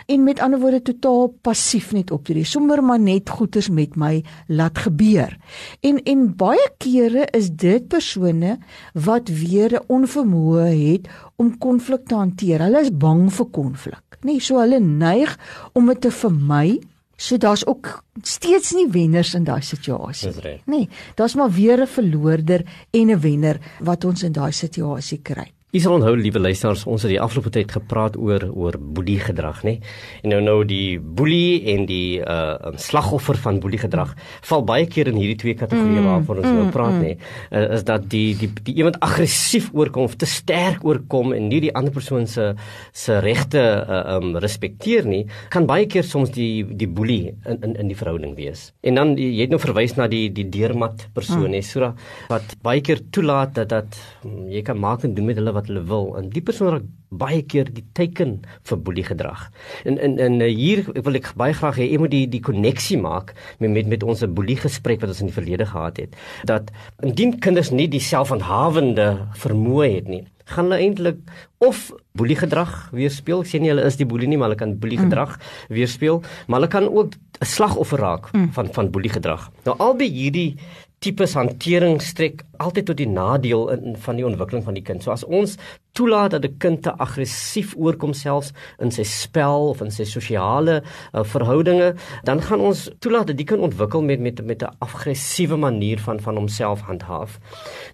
en 0.06 0.24
met 0.24 0.40
ander 0.40 0.60
woorde 0.60 0.82
totaal 0.82 1.28
passief 1.40 1.92
net 1.92 2.10
optree. 2.10 2.44
Sommer 2.44 2.82
maar 2.84 3.00
net 3.00 3.30
goeters 3.30 3.68
met 3.68 3.96
my 3.96 4.24
laat 4.46 4.78
gebeur. 4.78 5.36
En 5.80 6.02
en 6.02 6.36
baie 6.36 6.68
kere 6.78 7.26
is 7.36 7.50
dit 7.50 7.88
persone 7.88 8.58
wat 8.92 9.28
weer 9.28 9.70
'n 9.72 9.84
onvermoë 9.86 10.68
het 10.90 11.08
om 11.36 11.58
konflik 11.58 12.06
te 12.06 12.14
hanteer. 12.14 12.60
Hulle 12.60 12.80
is 12.80 12.96
bang 12.96 13.32
vir 13.32 13.46
konflik. 13.46 14.02
Nee, 14.22 14.40
so 14.40 14.58
hulle 14.58 14.80
neig 14.80 15.38
om 15.72 15.86
dit 15.86 16.00
te 16.00 16.10
vermy. 16.10 16.80
So 17.16 17.36
daar's 17.36 17.66
ook 17.66 18.02
steeds 18.22 18.72
nie 18.72 18.88
wenners 18.90 19.34
in 19.34 19.44
daai 19.44 19.62
situasie. 19.62 20.28
Nee, 20.66 20.88
daar's 21.14 21.34
maar 21.34 21.50
weer 21.50 21.80
'n 21.80 21.86
verloorder 21.86 22.64
en 22.90 23.10
'n 23.10 23.20
wenner 23.20 23.60
wat 23.80 24.04
ons 24.04 24.22
in 24.22 24.32
daai 24.32 24.52
situasie 24.52 25.20
kry. 25.22 25.52
Sal 25.72 25.94
onthou, 25.96 26.12
liewe 26.20 26.36
luisteraars, 26.36 26.82
ons 26.84 27.00
het 27.00 27.08
die 27.14 27.20
afgelope 27.24 27.48
tyd 27.48 27.70
gepraat 27.72 28.18
oor 28.20 28.42
oor 28.52 28.76
boelie 28.76 29.16
gedrag, 29.24 29.62
nê? 29.64 29.78
En 30.20 30.34
nou 30.34 30.40
nou 30.44 30.56
die 30.68 30.98
boelie 31.00 31.62
en 31.72 31.86
die 31.88 32.18
uh 32.20 32.74
slagoffer 32.76 33.38
van 33.40 33.56
boelie 33.60 33.80
gedrag 33.80 34.12
val 34.50 34.66
baie 34.68 34.84
keer 34.84 35.08
in 35.08 35.16
hierdie 35.16 35.38
twee 35.40 35.56
kategorieë 35.56 36.02
mm, 36.02 36.08
waarvan 36.10 36.42
ons 36.42 36.46
nou 36.46 36.52
mm, 36.52 36.60
nou 36.60 36.74
praat, 36.74 36.92
mm. 36.92 37.06
nê? 37.06 37.14
Uh, 37.48 37.62
is 37.78 37.86
dat 37.88 38.04
die 38.12 38.34
die 38.36 38.50
die 38.66 38.74
iemand 38.82 38.98
aggressief 39.00 39.70
oorkom 39.72 40.10
of 40.10 40.18
te 40.20 40.28
sterk 40.28 40.84
oorkom 40.84 41.32
en 41.32 41.48
nie 41.48 41.62
die 41.64 41.72
ander 41.72 41.96
persoon 41.96 42.28
se 42.28 42.50
se 42.92 43.16
regte 43.24 43.64
uh 43.64 44.02
um 44.18 44.36
respekteer 44.44 45.08
nie, 45.08 45.22
kan 45.48 45.64
baie 45.64 45.88
keer 45.88 46.04
soms 46.04 46.36
die 46.36 46.66
die 46.68 46.90
boelie 47.00 47.32
in 47.48 47.64
in 47.64 47.78
in 47.86 47.94
die 47.94 47.96
verhouding 47.96 48.36
wees. 48.36 48.68
En 48.84 49.00
dan 49.00 49.16
jy 49.16 49.40
het 49.40 49.56
nou 49.56 49.62
verwys 49.64 49.96
na 49.96 50.04
die 50.04 50.28
die 50.28 50.50
deurmat 50.52 51.08
persoon, 51.16 51.48
mm. 51.48 51.56
hè, 51.56 51.64
so 51.64 51.94
wat 52.28 52.56
baie 52.60 52.84
keer 52.84 53.00
toelaat 53.08 53.56
dat 53.62 53.72
dat 53.72 54.00
um, 54.26 54.44
jy 54.52 54.60
kan 54.68 54.76
maak 54.76 55.08
en 55.08 55.16
doen 55.16 55.32
met 55.32 55.40
hulle 55.40 55.56
wat 55.56 55.61
hulle 55.70 55.84
wil 55.88 56.12
en 56.18 56.30
die 56.32 56.42
persoon 56.42 56.70
raak 56.76 56.90
baie 57.12 57.42
keer 57.44 57.68
die 57.68 57.84
teken 57.92 58.38
vir 58.68 58.78
boelie 58.80 59.04
gedrag. 59.04 59.50
En 59.84 59.98
in 59.98 60.18
in 60.18 60.40
eh, 60.40 60.48
hier 60.56 60.84
wil 60.92 61.18
ek 61.18 61.32
baie 61.36 61.52
graag 61.52 61.76
hê 61.76 61.90
jy 61.90 61.98
moet 62.00 62.10
die 62.14 62.26
die 62.32 62.40
koneksie 62.40 62.98
maak 62.98 63.34
met 63.58 63.70
met 63.70 63.86
met 63.86 64.02
ons 64.02 64.24
boelie 64.24 64.56
gesprek 64.56 65.00
wat 65.00 65.12
ons 65.12 65.20
in 65.20 65.28
die 65.28 65.36
verlede 65.36 65.66
gehad 65.66 66.00
het 66.00 66.16
dat 66.48 66.72
indien 67.02 67.38
kinders 67.38 67.70
nie 67.70 67.88
die 67.88 68.00
selfhandhawende 68.00 69.28
vermoë 69.44 69.90
het 69.94 70.08
nie 70.08 70.24
gaan 70.52 70.68
hulle 70.68 70.80
eintlik 70.82 71.18
of 71.62 71.90
boelie 72.18 72.36
gedrag 72.36 72.72
weerspieël. 72.92 73.42
Ek 73.44 73.50
sê 73.50 73.60
nie 73.62 73.70
hulle 73.72 73.86
is 73.86 73.98
die 74.00 74.06
boelie 74.08 74.28
nie, 74.28 74.38
maar 74.40 74.50
hulle 74.50 74.60
kan 74.60 74.74
boelie 74.82 74.98
gedrag 75.00 75.36
mm. 75.36 75.74
weerspieël, 75.76 76.22
maar 76.46 76.60
hulle 76.60 76.72
kan 76.72 76.88
ook 76.88 77.14
'n 77.14 77.46
slagoffer 77.46 77.98
raak 77.98 78.32
mm. 78.32 78.52
van 78.52 78.72
van 78.72 78.90
boelie 78.90 79.12
gedrag. 79.12 79.50
Nou 79.64 79.76
albei 79.78 80.10
hierdie 80.10 80.58
tipes 81.02 81.34
hantering 81.34 82.00
strek 82.02 82.44
altyd 82.62 82.86
tot 82.90 82.98
die 83.00 83.08
nadeel 83.10 83.66
in 83.74 83.96
van 84.04 84.18
die 84.18 84.26
ontwikkeling 84.26 84.62
van 84.64 84.76
die 84.78 84.84
kind. 84.86 85.02
So 85.02 85.10
as 85.10 85.24
ons 85.26 85.56
toelaat 85.98 86.30
dat 86.30 86.44
'n 86.44 86.58
kind 86.58 86.82
te 86.82 86.92
aggressief 86.98 87.74
oorkom 87.76 88.12
selfs 88.12 88.52
in 88.78 88.90
sy 88.90 89.02
spel 89.02 89.68
of 89.68 89.82
in 89.82 89.90
sy 89.90 90.04
sosiale 90.04 90.82
uh, 91.12 91.24
verhoudinge, 91.24 91.94
dan 92.24 92.40
gaan 92.40 92.60
ons 92.60 92.90
toelaat 93.00 93.26
dat 93.26 93.36
die 93.36 93.46
kind 93.46 93.60
ontwikkel 93.60 94.02
met 94.02 94.20
met 94.20 94.44
met 94.44 94.62
'n 94.62 94.76
aggressiewe 94.78 95.56
manier 95.56 95.98
van 95.98 96.20
van 96.20 96.36
homself 96.36 96.80
handhaaf. 96.80 97.38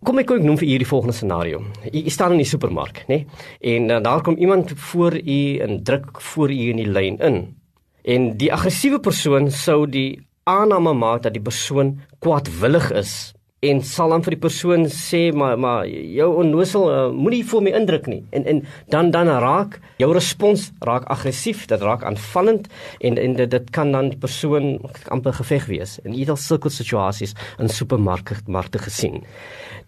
Kom 0.04 0.18
ek 0.18 0.26
kom 0.26 0.36
ek 0.36 0.44
noem 0.44 0.58
vir 0.58 0.68
u 0.68 0.78
die 0.78 0.86
volgende 0.86 1.14
scenario. 1.14 1.62
U, 1.92 1.98
u 1.98 2.10
staan 2.10 2.32
in 2.32 2.44
die 2.44 2.46
supermark, 2.46 3.04
nê? 3.08 3.24
Nee? 3.24 3.26
En 3.60 3.90
uh, 3.90 4.02
daar 4.02 4.22
kom 4.22 4.36
iemand 4.36 4.72
voor 4.76 5.14
u 5.16 5.58
en 5.58 5.82
druk 5.82 6.20
voor 6.20 6.50
u 6.50 6.68
in 6.70 6.76
die 6.76 6.90
lyn 6.90 7.18
in. 7.18 7.56
En 8.04 8.36
die 8.36 8.52
aggressiewe 8.52 9.00
persoon 9.00 9.50
sou 9.50 9.86
die 9.86 10.28
aanname 10.48 10.94
maak 10.96 11.22
dat 11.22 11.34
die 11.36 11.42
persoon 11.42 11.98
kwaadwillig 12.24 12.90
is 12.92 13.12
en 13.66 13.80
sal 13.82 14.12
dan 14.14 14.22
vir 14.22 14.36
die 14.36 14.42
persoon 14.44 14.84
sê 14.92 15.20
maar 15.34 15.56
maar 15.58 15.86
jou 15.88 16.28
onnosel 16.44 16.84
uh, 16.92 16.98
moenie 17.10 17.42
vir 17.50 17.64
my 17.66 17.72
indruk 17.74 18.06
nie. 18.06 18.20
En 18.30 18.44
en 18.46 18.60
dan 18.94 19.10
dan 19.10 19.30
raak 19.42 19.80
jou 19.98 20.12
respons 20.14 20.68
raak 20.86 21.08
aggressief 21.10 21.64
dit 21.66 21.82
raak 21.82 22.04
aanvallend 22.06 22.68
en 23.00 23.18
en 23.18 23.34
dit, 23.34 23.50
dit 23.50 23.70
kan 23.74 23.90
dan 23.92 24.12
die 24.12 24.18
persoon 24.18 24.78
amper 25.10 25.34
geveg 25.40 25.66
wees. 25.66 25.98
In 26.04 26.14
ieder 26.14 26.38
sulke 26.38 26.70
situasies 26.70 27.34
in 27.58 27.68
supermarkte 27.68 28.38
markte 28.46 28.78
gesien. 28.78 29.24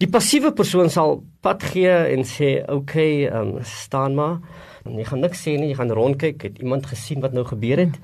Die 0.03 0.09
passiewe 0.09 0.51
persoon 0.51 0.89
sal 0.89 1.21
pad 1.41 1.63
gee 1.63 1.95
en 2.11 2.27
sê 2.27 2.57
okay 2.67 3.29
um, 3.31 3.59
staan 3.63 4.19
maar. 4.19 4.35
En 4.35 4.70
jy 4.85 5.05
gaan 5.05 5.21
niks 5.21 5.41
sê 5.45 5.53
nie, 5.59 5.71
jy 5.71 5.77
gaan 5.77 5.93
rondkyk, 5.93 6.41
het 6.47 6.61
iemand 6.61 6.87
gesien 6.89 7.21
wat 7.21 7.35
nou 7.37 7.43
gebeur 7.45 7.83
het. 7.83 7.97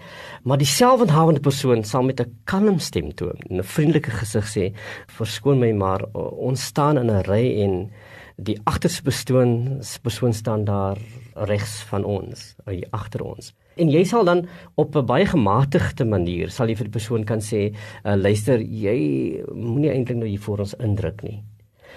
Maar 0.45 0.61
die 0.61 0.69
selfhandhawende 0.69 1.41
persoon 1.43 1.83
sal 1.83 2.03
met 2.05 2.21
'n 2.21 2.33
kalm 2.45 2.79
stem 2.79 3.13
toe, 3.15 3.33
'n 3.49 3.63
vriendelike 3.63 4.11
gesig 4.11 4.45
sê, 4.45 4.73
"Verskoon 5.07 5.59
my, 5.59 5.71
maar 5.71 6.05
ons 6.13 6.61
staan 6.61 6.97
in 6.97 7.09
'n 7.09 7.23
ry 7.23 7.63
en 7.63 7.91
die 8.37 8.59
agterste 8.65 9.01
persoon, 9.01 9.81
persoon 10.01 10.33
staan 10.33 10.65
daar 10.65 10.97
regs 11.33 11.83
van 11.89 12.03
ons, 12.03 12.55
hier 12.69 12.87
agter 12.91 13.23
ons." 13.23 13.53
En 13.77 13.89
jy 13.89 14.03
sal 14.03 14.23
dan 14.23 14.47
op 14.75 14.95
'n 14.95 15.05
baie 15.05 15.25
gematigde 15.25 16.05
manier 16.05 16.49
sal 16.49 16.67
jy 16.67 16.75
vir 16.75 16.85
die 16.85 16.99
persoon 16.99 17.23
kan 17.23 17.39
sê, 17.39 17.73
uh, 18.05 18.15
"Luister, 18.15 18.59
jy 18.59 19.43
moenie 19.53 19.91
eintlik 19.91 20.17
nou 20.17 20.27
hier 20.27 20.39
voor 20.39 20.59
ons 20.59 20.73
indruk 20.73 21.23
nie." 21.23 21.43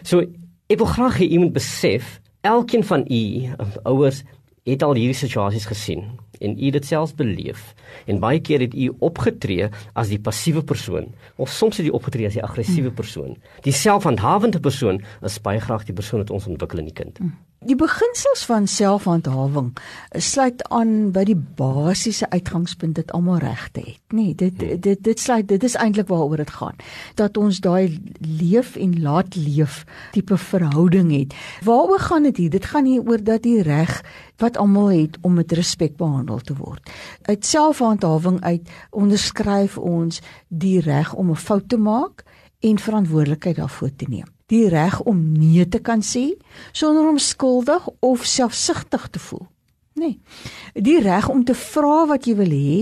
So, 0.02 0.20
ek 0.68 0.78
wil 0.78 0.86
graag 0.86 1.18
hê 1.18 1.28
iemand 1.28 1.52
besef 1.52 2.20
Elkeen 2.40 2.84
van 2.84 3.04
u 3.08 3.48
ouers 3.82 4.22
het 4.70 4.82
al 4.86 4.96
hierdie 4.98 5.18
situasies 5.18 5.68
gesien 5.70 6.06
en 6.40 6.56
u 6.56 6.70
dit 6.70 6.86
self 6.86 7.14
beleef 7.18 7.74
en 8.06 8.20
baie 8.22 8.40
keer 8.40 8.64
het 8.64 8.74
u 8.74 8.90
opgetree 8.98 9.68
as 9.92 10.08
die 10.12 10.20
passiewe 10.20 10.62
persoon 10.64 11.10
of 11.36 11.52
soms 11.52 11.80
het 11.80 11.86
u 11.86 11.94
opgetree 11.96 12.26
as 12.26 12.38
die 12.38 12.44
aggressiewe 12.44 12.90
persoon. 12.90 13.36
Die 13.66 13.74
selfhandhawende 13.76 14.60
persoon 14.60 15.02
is 15.26 15.40
baie 15.42 15.60
graag 15.60 15.84
die 15.88 15.96
persoon 15.96 16.24
wat 16.24 16.34
ons 16.34 16.48
ontwikkel 16.50 16.82
in 16.82 16.90
die 16.92 16.96
kind. 17.02 17.20
Die 17.60 17.74
beginsels 17.76 18.46
van 18.48 18.64
selfhandhawing 18.64 19.74
sluit 20.16 20.62
aan 20.72 21.10
by 21.12 21.26
die 21.28 21.36
basiese 21.36 22.24
uitgangspunt 22.32 22.96
dat 22.96 23.12
almal 23.12 23.42
regte 23.42 23.82
het, 23.84 24.00
nê. 24.16 24.30
Nee, 24.30 24.34
dit 24.34 24.62
hmm. 24.62 24.80
dit 24.80 25.02
dit 25.04 25.20
sluit 25.20 25.44
dit 25.48 25.66
is 25.68 25.76
eintlik 25.76 26.08
waaroor 26.08 26.40
dit 26.40 26.54
gaan. 26.56 26.80
Dat 27.20 27.36
ons 27.36 27.60
daai 27.60 28.00
leef 28.24 28.78
en 28.80 28.96
laat 29.04 29.36
leef 29.36 29.84
tipe 30.16 30.40
verhouding 30.40 31.12
het. 31.12 31.36
Waaroor 31.60 32.00
gaan 32.00 32.30
dit 32.30 32.40
hier? 32.40 32.50
Dit 32.56 32.70
gaan 32.72 32.88
hier 32.88 33.04
oor 33.04 33.20
dat 33.20 33.44
die 33.44 33.60
reg 33.62 33.92
wat 34.40 34.56
almal 34.56 34.88
het 34.96 35.20
om 35.20 35.36
met 35.36 35.52
respek 35.52 36.00
behandel 36.00 36.40
te 36.40 36.56
word. 36.56 36.88
Uit 37.28 37.44
selfhandhawing 37.44 38.40
uit 38.40 38.72
onderskryf 38.90 39.76
ons 39.76 40.24
die 40.48 40.80
reg 40.80 41.12
om 41.12 41.28
'n 41.28 41.36
fout 41.36 41.68
te 41.68 41.76
maak 41.76 42.24
en 42.60 42.78
verantwoordelikheid 42.78 43.56
daarvoor 43.56 43.92
te 43.96 44.08
neem. 44.08 44.39
Die 44.50 44.66
reg 44.68 44.98
om 45.06 45.18
nee 45.38 45.68
te 45.68 45.78
kan 45.78 46.02
sê 46.02 46.32
sonder 46.72 47.08
om 47.08 47.18
skuldig 47.18 47.86
of 48.02 48.24
selfsugtig 48.26 49.08
te 49.14 49.22
voel. 49.22 49.46
Nee. 49.94 50.20
Die 50.74 51.00
reg 51.02 51.28
om 51.28 51.44
te 51.44 51.54
vra 51.54 52.06
wat 52.10 52.26
jy 52.26 52.34
wil 52.38 52.54
hê 52.54 52.80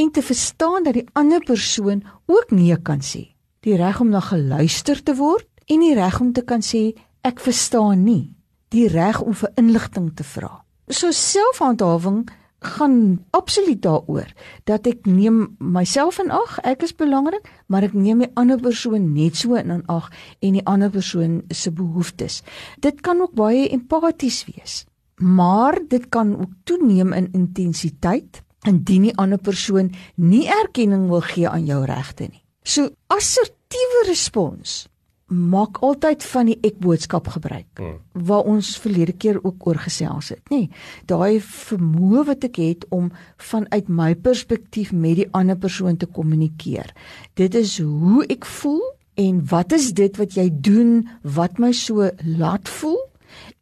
en 0.00 0.10
te 0.10 0.22
verstaan 0.22 0.86
dat 0.86 0.96
die 0.98 1.06
ander 1.18 1.42
persoon 1.44 2.02
ook 2.26 2.50
nee 2.50 2.76
kan 2.82 3.02
sê. 3.04 3.26
Die 3.66 3.76
reg 3.78 4.00
om 4.00 4.10
na 4.10 4.22
geluister 4.22 5.02
te 5.02 5.14
word 5.18 5.46
en 5.66 5.82
die 5.82 5.94
reg 5.94 6.20
om 6.22 6.32
te 6.32 6.42
kan 6.46 6.62
sê 6.62 6.88
ek 7.26 7.42
verstaan 7.42 8.04
nie. 8.06 8.32
Die 8.74 8.88
reg 8.90 9.20
om 9.22 9.34
vir 9.34 9.52
inligting 9.58 10.10
te 10.14 10.26
vra. 10.26 10.52
So 10.88 11.10
selfhandhawing 11.10 12.26
gaan 12.64 13.24
absoluut 13.36 13.82
daaroor 13.82 14.32
dat 14.64 14.86
ek 14.86 15.04
neem 15.06 15.56
myself 15.58 16.18
in 16.22 16.30
ag, 16.30 16.58
ek 16.64 16.82
is 16.86 16.94
belangrik, 16.96 17.44
maar 17.68 17.84
ek 17.86 17.94
neem 17.94 18.24
die 18.24 18.32
ander 18.34 18.60
persoon 18.60 19.12
net 19.14 19.36
so 19.36 19.54
in 19.58 19.84
ag 19.92 20.08
en 20.40 20.56
die 20.56 20.64
ander 20.64 20.90
persoon 20.90 21.42
se 21.50 21.70
behoeftes. 21.70 22.42
Dit 22.80 23.00
kan 23.00 23.20
ook 23.20 23.36
baie 23.36 23.68
empaties 23.68 24.44
wees, 24.48 24.84
maar 25.20 25.78
dit 25.88 26.08
kan 26.08 26.34
ook 26.40 26.52
toeneem 26.64 27.12
in 27.12 27.32
intensiteit 27.32 28.42
indien 28.66 29.10
die 29.10 29.16
ander 29.16 29.38
persoon 29.38 29.92
nie 30.16 30.46
erkenning 30.48 31.08
wil 31.08 31.22
gee 31.22 31.48
aan 31.48 31.66
jou 31.68 31.84
regte 31.86 32.26
nie. 32.30 32.42
So 32.66 32.90
assertiewe 33.12 34.06
respons 34.08 34.86
maak 35.26 35.80
altyd 35.82 36.22
van 36.22 36.46
die 36.46 36.58
ek 36.62 36.76
boodskap 36.78 37.28
gebruik 37.34 37.80
hmm. 37.80 37.96
waar 38.28 38.46
ons 38.46 38.76
verlede 38.78 39.12
keer 39.12 39.40
ook 39.42 39.66
oor 39.66 39.80
gesels 39.82 40.30
het 40.30 40.52
nê 40.54 40.68
daai 41.10 41.40
vermoë 41.42 42.26
wat 42.28 42.46
ek 42.46 42.60
het 42.62 42.86
om 42.94 43.10
vanuit 43.50 43.88
my 43.88 44.12
perspektief 44.14 44.92
met 44.92 45.18
die 45.22 45.28
ander 45.34 45.58
persoon 45.58 45.98
te 45.98 46.06
kommunikeer 46.06 46.94
dit 47.34 47.58
is 47.58 47.78
hoe 47.82 48.22
ek 48.30 48.46
voel 48.46 48.82
en 49.18 49.42
wat 49.50 49.74
is 49.74 49.90
dit 49.98 50.22
wat 50.22 50.38
jy 50.38 50.46
doen 50.52 51.08
wat 51.22 51.58
my 51.58 51.72
so 51.74 52.06
laat 52.22 52.70
voel 52.78 53.02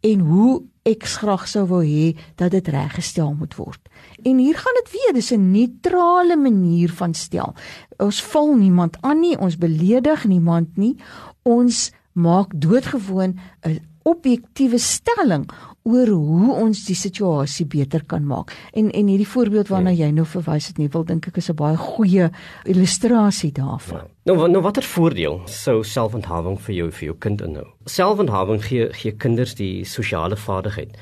en 0.05 0.21
hoe 0.21 0.63
ek 0.85 1.07
graag 1.09 1.47
sou 1.49 1.65
wou 1.71 1.81
hê 1.81 2.13
dat 2.37 2.53
dit 2.53 2.67
reggestel 2.69 3.33
moet 3.39 3.55
word. 3.57 3.81
En 4.21 4.37
hier 4.39 4.57
gaan 4.61 4.77
dit 4.83 4.91
weer, 4.93 5.15
dis 5.17 5.33
'n 5.33 5.51
neutrale 5.53 6.37
manier 6.37 6.93
van 6.93 7.15
stel. 7.15 7.55
Ons 7.99 8.23
val 8.23 8.55
niemand 8.55 8.97
aan 9.01 9.21
nie, 9.21 9.39
ons 9.39 9.57
beledig 9.57 10.25
niemand 10.25 10.77
nie 10.77 10.97
ons 11.45 11.91
maak 12.13 12.53
doodgewoon 12.55 13.39
'n 13.67 13.81
objektiewe 14.05 14.79
stelling 14.79 15.49
oor 15.83 16.09
hoe 16.09 16.53
ons 16.55 16.85
die 16.87 16.97
situasie 16.97 17.67
beter 17.67 18.05
kan 18.09 18.25
maak. 18.27 18.53
En 18.73 18.91
en 18.91 19.07
hierdie 19.07 19.29
voorbeeld 19.29 19.69
waarna 19.69 19.91
ja. 19.91 20.05
jy 20.05 20.11
nou 20.13 20.27
verwys 20.27 20.67
het, 20.67 20.79
nie 20.79 20.89
wil 20.93 21.05
dink 21.05 21.27
ek 21.29 21.37
is 21.37 21.51
'n 21.51 21.57
baie 21.57 21.77
goeie 21.77 22.31
illustrasie 22.65 23.53
daarvan. 23.53 23.99
Ja. 23.99 24.07
Nou 24.25 24.49
nou 24.49 24.63
watter 24.63 24.83
voordeel 24.83 25.43
sou 25.47 25.83
selfhandhawing 25.83 26.61
vir 26.61 26.75
jou 26.75 26.91
vir 26.91 27.05
jou 27.05 27.17
kind 27.19 27.41
inhou? 27.41 27.67
Selfhandhawing 27.85 28.63
gee 28.63 28.93
gee 28.93 29.13
kinders 29.13 29.55
die 29.55 29.85
sosiale 29.85 30.37
vaardigheid 30.37 30.97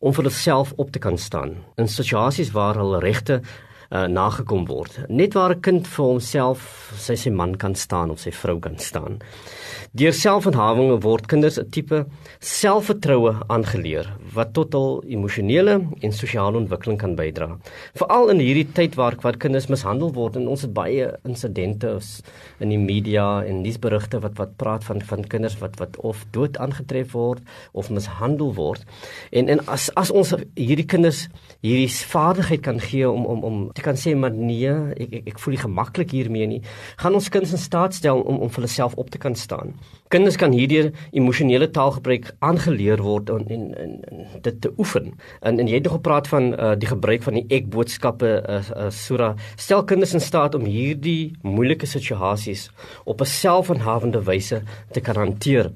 om 0.00 0.12
vir 0.12 0.24
hulself 0.24 0.72
op 0.76 0.90
te 0.90 0.98
kan 0.98 1.18
staan 1.18 1.56
in 1.76 1.88
situasies 1.88 2.50
waar 2.50 2.74
hulle 2.74 3.00
regte 3.00 3.42
uh, 3.94 4.06
nagekom 4.10 4.66
word. 4.66 4.98
Net 5.08 5.34
waar 5.34 5.54
'n 5.54 5.60
kind 5.60 5.86
vir 5.86 6.04
homself, 6.04 6.92
sy 6.98 7.14
sy 7.14 7.30
man 7.30 7.54
kan 7.54 7.74
staan 7.74 8.10
of 8.10 8.20
sy 8.20 8.30
vrou 8.30 8.58
kan 8.60 8.78
staan. 8.78 9.20
Deur 9.94 10.12
selfhandhawing 10.12 11.02
word 11.02 11.28
kinders 11.28 11.58
'n 11.58 11.70
tipe 11.70 12.06
selfvertroue 12.40 13.34
aangeleer 13.48 14.06
wat 14.34 14.52
tot 14.56 14.74
hul 14.76 15.00
emosionele 15.10 15.76
en 16.00 16.12
sosiale 16.14 16.58
ontwikkeling 16.60 16.98
kan 17.00 17.14
bydra. 17.18 17.48
Veral 17.98 18.32
in 18.34 18.42
hierdie 18.42 18.66
tyd 18.76 18.98
waar 18.98 19.16
waar 19.22 19.38
kinders 19.40 19.68
mishandel 19.72 20.12
word 20.16 20.38
en 20.40 20.48
ons 20.50 20.64
het 20.66 20.74
baie 20.74 21.08
insidente 21.24 21.92
in 22.60 22.72
die 22.72 22.80
media 22.80 23.42
en 23.46 23.62
nuusberigte 23.62 24.20
wat 24.24 24.38
wat 24.40 24.56
praat 24.60 24.84
van 24.84 25.02
van 25.10 25.24
kinders 25.34 25.58
wat 25.62 25.78
wat 25.80 25.96
of 25.96 26.24
dood 26.36 26.58
aangetref 26.58 27.12
word 27.14 27.42
of 27.72 27.90
mishandel 27.90 28.54
word. 28.54 28.84
En 29.32 29.48
en 29.48 29.64
as 29.66 29.90
as 29.94 30.10
ons 30.10 30.34
hierdie 30.54 30.86
kinders 30.86 31.26
hierdie 31.60 31.90
vaardigheid 32.14 32.62
kan 32.62 32.80
gee 32.80 33.10
om 33.10 33.26
om 33.26 33.44
om 33.44 33.60
te 33.72 33.82
kan 33.82 33.98
sê 33.98 34.14
maar 34.16 34.32
nee, 34.34 34.72
ek 34.96 35.18
ek, 35.20 35.28
ek 35.34 35.42
voel 35.42 35.56
nie 35.56 35.64
gemaklik 35.64 36.14
hiermee 36.16 36.46
nie, 36.46 36.62
gaan 37.00 37.14
ons 37.14 37.28
kinders 37.28 37.54
in 37.54 37.62
staat 37.62 37.94
stel 37.94 38.22
om 38.22 38.40
om 38.44 38.50
vir 38.50 38.62
hulle 38.64 38.74
self 38.74 38.94
op 39.00 39.10
te 39.10 39.18
kan 39.18 39.34
staan. 39.34 39.74
Kinders 40.12 40.36
kan 40.36 40.52
hierdeur 40.52 40.90
emosionele 41.16 41.70
taalgebruik 41.70 42.34
aangeleer 42.44 43.00
word 43.02 43.30
en 43.32 43.46
en, 43.48 43.62
en, 43.84 43.94
en 44.10 44.42
dit 44.44 44.60
te 44.60 44.72
oefen. 44.78 45.14
En 45.40 45.58
en 45.58 45.70
jy 45.70 45.80
het 45.80 45.88
nog 45.88 45.96
gepraat 45.96 46.28
van 46.28 46.52
uh, 46.52 46.74
die 46.78 46.90
gebruik 46.90 47.22
van 47.22 47.38
die 47.38 47.44
ek 47.48 47.70
boodskappe 47.72 48.34
uh, 48.42 48.60
uh, 48.76 48.90
sura. 48.90 49.34
Stel 49.56 49.84
kinders 49.84 50.14
in 50.14 50.20
staat 50.20 50.54
om 50.54 50.68
hierdie 50.68 51.32
moeilike 51.42 51.86
situasies 51.86 52.68
op 53.04 53.20
'n 53.20 53.32
selfhandhawende 53.32 54.22
wyse 54.28 54.62
te 54.92 55.00
kan 55.00 55.16
hanteer. 55.16 55.72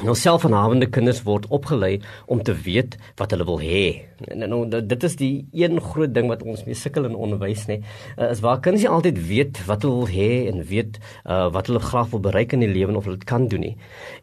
Nou 0.00 0.14
selfverhawende 0.16 0.86
kinders 0.88 1.20
word 1.26 1.44
opgelei 1.52 1.98
om 2.32 2.40
te 2.42 2.54
weet 2.64 2.94
wat 3.20 3.34
hulle 3.34 3.44
wil 3.44 3.60
hê. 3.60 4.08
En 4.32 4.40
nou 4.48 4.62
dit 4.72 5.04
is 5.04 5.16
die 5.20 5.32
een 5.52 5.76
groot 5.84 6.14
ding 6.16 6.30
wat 6.30 6.44
ons 6.48 6.62
mee 6.64 6.78
sukkel 6.78 7.04
in 7.10 7.18
onderwys 7.18 7.66
nê. 7.68 7.82
Uh, 8.16 8.30
is 8.30 8.40
waar 8.40 8.62
kinders 8.64 8.86
nie 8.86 8.92
altyd 8.92 9.20
weet 9.28 9.60
wat 9.68 9.84
hulle 9.84 9.98
wil 10.00 10.08
hê 10.08 10.30
en 10.48 10.64
weet 10.70 10.96
uh, 10.96 11.50
wat 11.52 11.68
hulle 11.68 11.82
graag 11.84 12.08
wil 12.14 12.24
bereik 12.24 12.56
in 12.56 12.64
die 12.64 12.72
lewe 12.72 12.96
of 12.96 13.04
hulle 13.04 13.20
dit 13.20 13.28
kan 13.28 13.44
doen 13.52 13.66
nie. 13.68 13.74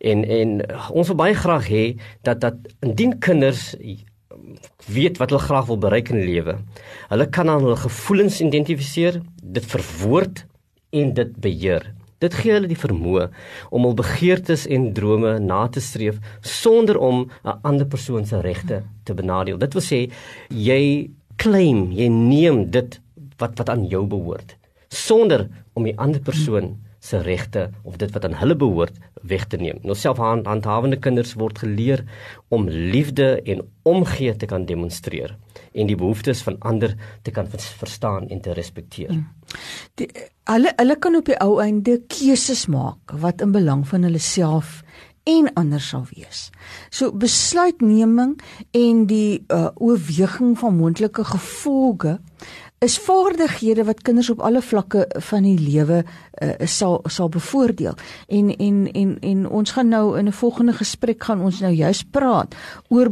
En 0.02 0.26
en 0.26 0.58
ons 0.90 1.14
wil 1.14 1.20
baie 1.22 1.38
graag 1.38 1.70
hê 1.70 1.86
dat 2.26 2.42
dat 2.42 2.74
indien 2.82 3.20
kinders 3.22 3.76
weet 4.90 5.22
wat 5.22 5.30
hulle 5.30 5.44
graag 5.44 5.70
wil 5.70 5.78
bereik 5.86 6.10
in 6.10 6.22
die 6.24 6.32
lewe, 6.32 6.58
hulle 7.12 7.30
kan 7.30 7.50
aan 7.52 7.62
hulle 7.68 7.78
gevoelens 7.78 8.42
identifiseer, 8.42 9.22
dit 9.44 9.66
verwoord 9.76 10.46
en 10.98 11.14
dit 11.14 11.38
beheer. 11.38 11.92
Dit 12.20 12.34
gee 12.34 12.54
hulle 12.54 12.68
die 12.68 12.80
vermoë 12.80 13.30
om 13.72 13.88
hul 13.88 13.96
begeertes 13.96 14.68
en 14.68 14.94
drome 14.94 15.38
na 15.40 15.68
te 15.68 15.80
streef 15.80 16.20
sonder 16.42 16.98
om 16.98 17.30
'n 17.44 17.60
ander 17.64 17.88
persoon 17.88 18.26
se 18.26 18.42
regte 18.42 18.84
te 19.04 19.14
benadeel. 19.14 19.58
Dit 19.58 19.74
wil 19.74 19.84
sê 19.84 20.12
jy 20.50 21.10
claim, 21.38 21.92
jy 21.92 22.08
neem 22.08 22.72
dit 22.72 23.00
wat 23.38 23.58
wat 23.58 23.70
aan 23.70 23.88
jou 23.88 24.06
behoort 24.06 24.60
sonder 24.90 25.48
om 25.74 25.86
die 25.86 25.96
ander 25.98 26.22
persoon 26.22 26.78
se 27.00 27.22
regte 27.24 27.70
of 27.88 27.96
dit 28.02 28.12
wat 28.12 28.26
aan 28.28 28.36
hulle 28.42 28.56
behoort 28.60 28.96
weg 29.30 29.46
te 29.48 29.58
neem. 29.58 29.80
Nou 29.88 29.96
selfhandhawende 29.96 31.00
kinders 31.00 31.36
word 31.40 31.62
geleer 31.64 32.04
om 32.52 32.68
liefde 32.68 33.38
en 33.46 33.64
omgee 33.88 34.36
te 34.36 34.50
kan 34.50 34.66
demonstreer 34.68 35.36
en 35.72 35.88
die 35.88 35.96
behoeftes 35.96 36.42
van 36.44 36.58
ander 36.60 36.96
te 37.24 37.32
kan 37.32 37.48
verstaan 37.52 38.28
en 38.30 38.42
te 38.42 38.56
respekteer. 38.58 39.14
Hmm. 39.14 39.28
Die 40.00 40.10
hulle 40.50 40.74
hulle 40.78 40.98
kan 41.02 41.18
op 41.20 41.30
die 41.30 41.38
ou 41.44 41.60
einde 41.64 42.00
keuses 42.12 42.66
maak 42.72 43.14
wat 43.24 43.42
in 43.46 43.54
belang 43.56 43.86
van 43.88 44.08
hulle 44.08 44.22
self 44.24 44.82
en 45.30 45.50
ander 45.60 45.82
sal 45.84 46.06
wees. 46.10 46.48
So 46.90 47.12
besluitneming 47.12 48.38
en 48.72 49.06
die 49.10 49.44
uh, 49.54 49.70
oorweging 49.76 50.56
van 50.60 50.78
moontlike 50.80 51.26
gevolge 51.34 52.18
is 52.80 52.98
vaardighede 52.98 53.84
wat 53.84 54.02
kinders 54.02 54.30
op 54.30 54.40
alle 54.40 54.62
vlakke 54.62 55.06
van 55.28 55.44
die 55.44 55.58
lewe 55.60 56.04
uh, 56.04 56.52
sal 56.64 57.00
sal 57.12 57.30
bevoordeel. 57.30 57.98
En 58.28 58.56
en 58.56 58.92
en 58.92 59.18
en 59.20 59.50
ons 59.50 59.72
gaan 59.72 59.88
nou 59.88 60.18
in 60.18 60.28
'n 60.28 60.32
volgende 60.32 60.74
gesprek 60.74 61.24
gaan 61.24 61.42
ons 61.42 61.60
nou 61.60 61.74
juist 61.74 62.12
praat 62.12 62.56
oor 62.88 63.10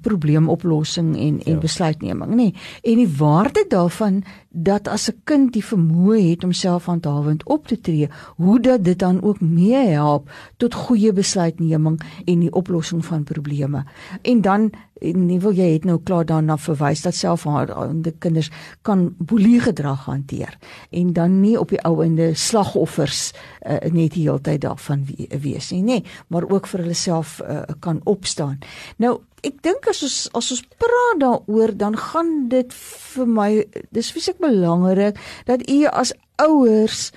probleemoplossing 0.00 1.16
en 1.16 1.40
en 1.44 1.52
ja. 1.52 1.58
besluitneming, 1.58 2.30
nê. 2.30 2.34
Nee. 2.34 2.54
En 2.82 2.96
die 2.96 3.16
waarde 3.16 3.64
daarvan 3.68 4.24
dat 4.48 4.88
as 4.88 5.10
'n 5.10 5.20
kind 5.24 5.52
die 5.52 5.64
vermoë 5.64 6.30
het 6.30 6.44
om 6.44 6.52
selfhandhawend 6.52 7.44
op 7.44 7.66
te 7.66 7.80
tree, 7.80 8.08
hoe 8.36 8.60
dat 8.60 8.84
dit 8.84 8.98
dan 8.98 9.22
ook 9.22 9.40
mee 9.40 9.86
help 9.86 10.30
tot 10.56 10.74
goeie 10.74 11.12
besluitneming 11.12 12.00
en 12.24 12.38
die 12.38 12.52
oplossing 12.52 13.04
van 13.04 13.24
probleme. 13.24 13.84
En 14.22 14.40
dan 14.40 14.70
nie 15.00 15.40
wil 15.40 15.52
jy 15.56 15.72
het 15.74 15.84
nou 15.88 15.98
klaar 16.04 16.26
daarna 16.28 16.56
verwys 16.60 17.02
dat 17.02 17.14
selfhandhawende 17.14 18.12
kinders 18.18 18.50
kan 18.82 19.10
boelie 19.18 19.60
gedrag 19.60 20.04
hanteer 20.04 20.56
en 20.90 21.12
dan 21.12 21.40
nie 21.40 21.58
op 21.60 21.72
die 21.74 21.82
ou 21.84 22.00
ende 22.04 22.34
slag 22.34 22.70
slagoffers 22.70 23.32
uh, 23.66 23.78
net 23.92 24.14
die 24.14 24.26
hele 24.26 24.40
tyd 24.44 24.62
daarvan 24.64 25.04
wees 25.42 25.70
nie, 25.74 25.82
nê, 25.82 25.98
maar 26.28 26.46
ook 26.50 26.68
vir 26.70 26.84
hulle 26.84 26.96
self 26.96 27.40
uh, 27.42 27.62
kan 27.80 28.00
opstaan. 28.10 28.60
Nou, 29.02 29.20
ek 29.46 29.60
dink 29.64 29.88
as 29.90 30.02
ons 30.04 30.18
as 30.36 30.50
ons 30.54 30.64
praat 30.80 31.20
daaroor, 31.22 31.74
dan 31.76 31.96
gaan 31.96 32.48
dit 32.52 32.74
vir 33.14 33.30
my 33.38 33.50
dis 33.94 34.12
fisiek 34.12 34.38
belangrik 34.42 35.18
dat 35.48 35.64
u 35.68 35.84
as 35.90 36.12
ouers 36.40 37.10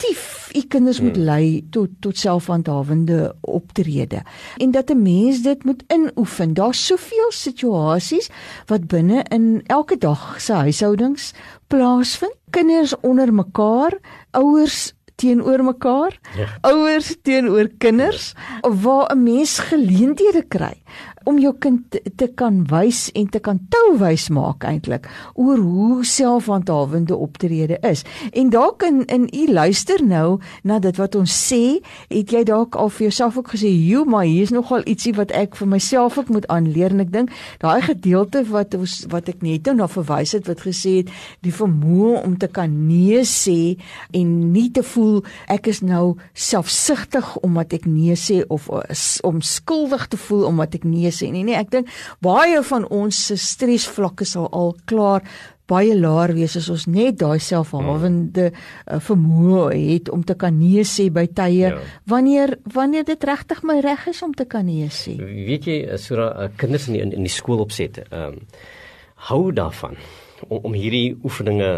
aktief 0.00 0.50
u 0.56 0.60
kinders 0.68 0.98
hmm. 0.98 1.06
moet 1.06 1.16
lei 1.16 1.66
tot 1.70 1.88
tot 2.00 2.18
selfhandhawende 2.18 3.34
optrede 3.40 4.22
en 4.56 4.70
dat 4.70 4.90
'n 4.90 5.02
mens 5.02 5.42
dit 5.42 5.64
moet 5.64 5.82
inoefen. 5.88 6.54
Daar's 6.54 6.86
soveel 6.86 7.30
situasies 7.30 8.30
wat 8.66 8.86
binne 8.86 9.24
in 9.28 9.62
elke 9.66 9.98
dag 9.98 10.40
se 10.40 10.52
huishoudings 10.52 11.32
plaasvind. 11.66 12.34
Kinders 12.50 12.94
onder 13.00 13.34
mekaar, 13.34 13.98
ouers 14.30 14.92
teenoor 15.14 15.64
mekaar, 15.64 16.18
ja. 16.36 16.46
ouers 16.60 17.16
teenoor 17.22 17.68
kinders 17.78 18.32
waar 18.60 19.12
'n 19.12 19.22
mens 19.22 19.58
geleenthede 19.58 20.44
kry 20.48 20.82
om 21.24 21.38
jou 21.38 21.52
kind 21.60 21.98
te, 22.16 22.28
kan 22.34 22.62
wys 22.70 23.08
en 23.18 23.26
te 23.28 23.40
kan 23.44 23.58
touwys 23.72 24.28
maak 24.32 24.64
eintlik 24.64 25.08
oor 25.34 25.58
hoe 25.60 26.04
selfhandhawende 26.06 27.16
optrede 27.16 27.76
is. 27.86 28.04
En 28.32 28.50
dalk 28.50 28.82
in 28.86 29.04
in 29.12 29.28
u 29.34 29.52
luister 29.52 30.00
nou 30.04 30.40
na 30.62 30.78
dit 30.78 30.96
wat 30.96 31.14
ons 31.14 31.34
sê, 31.52 31.80
het 32.08 32.32
jy 32.32 32.44
dalk 32.48 32.74
al 32.74 32.88
vir 32.88 33.08
jouself 33.08 33.36
ook 33.36 33.52
gesê, 33.54 33.68
"Jo, 33.68 34.04
maar 34.04 34.24
hier 34.24 34.42
is 34.42 34.50
nogal 34.50 34.82
ietsie 34.84 35.14
wat 35.14 35.30
ek 35.30 35.56
vir 35.56 35.68
myself 35.68 36.18
ook 36.18 36.28
moet 36.28 36.46
aanleer." 36.46 36.90
En 36.90 37.00
ek 37.00 37.12
dink 37.12 37.30
daai 37.58 37.82
gedeelte 37.82 38.44
wat 38.44 38.74
ons 38.74 39.04
wat 39.08 39.28
ek 39.28 39.42
net 39.42 39.66
nou 39.66 39.76
na 39.76 39.88
verwys 39.88 40.32
het 40.32 40.46
wat 40.46 40.60
gesê 40.60 40.96
het 41.00 41.10
die 41.40 41.52
vermoë 41.52 42.24
om 42.24 42.36
te 42.38 42.48
kan 42.48 42.86
nee 42.86 43.22
sê 43.24 43.76
en 44.16 44.52
nie 44.52 44.70
te 44.70 44.82
voel 44.82 45.24
ek 45.48 45.66
is 45.66 45.80
nou 45.80 46.16
selfsugtig 46.32 47.36
omdat 47.44 47.72
ek 47.72 47.86
nee 47.86 48.16
sê 48.18 48.42
of 48.48 48.68
om 49.22 49.40
skuldig 49.40 50.06
te 50.08 50.16
voel 50.16 50.46
omdat 50.50 50.74
ek 50.80 50.84
nee 50.84 51.09
sê 51.14 51.30
nie. 51.32 51.44
Nee, 51.46 51.58
ek 51.60 51.70
dink 51.70 51.94
baie 52.24 52.62
van 52.72 52.86
ons 52.90 53.24
se 53.30 53.38
stresvlakke 53.40 54.28
sal 54.28 54.48
al 54.52 54.74
klaar 54.90 55.26
baie 55.70 55.94
laer 55.94 56.32
wees 56.34 56.56
as 56.58 56.68
ons 56.72 56.86
net 56.90 57.20
daai 57.20 57.38
selfhawende 57.42 58.48
uh, 58.50 58.98
vermoë 59.06 59.68
het 59.76 60.10
om 60.12 60.24
te 60.26 60.34
kan 60.38 60.56
nee 60.58 60.82
sê 60.88 61.08
by 61.14 61.26
tye 61.36 61.68
ja. 61.68 61.76
wanneer 62.10 62.56
wanneer 62.74 63.06
dit 63.06 63.28
regtig 63.30 63.62
my 63.66 63.78
reg 63.84 64.08
is 64.10 64.22
om 64.26 64.34
te 64.34 64.48
kan 64.50 64.66
nee 64.66 64.90
sê. 64.90 65.16
Weet 65.20 65.70
jy, 65.70 65.78
so 66.02 66.18
uh, 66.18 66.50
kinders 66.60 66.88
in 66.90 66.98
die, 66.98 67.06
in 67.06 67.28
die 67.28 67.32
skool 67.32 67.62
opset, 67.62 68.02
ehm 68.10 68.40
um, 68.40 68.44
hou 69.28 69.50
daarvan 69.52 69.98
om, 70.48 70.58
om 70.70 70.76
hierdie 70.76 71.16
oefeninge 71.24 71.70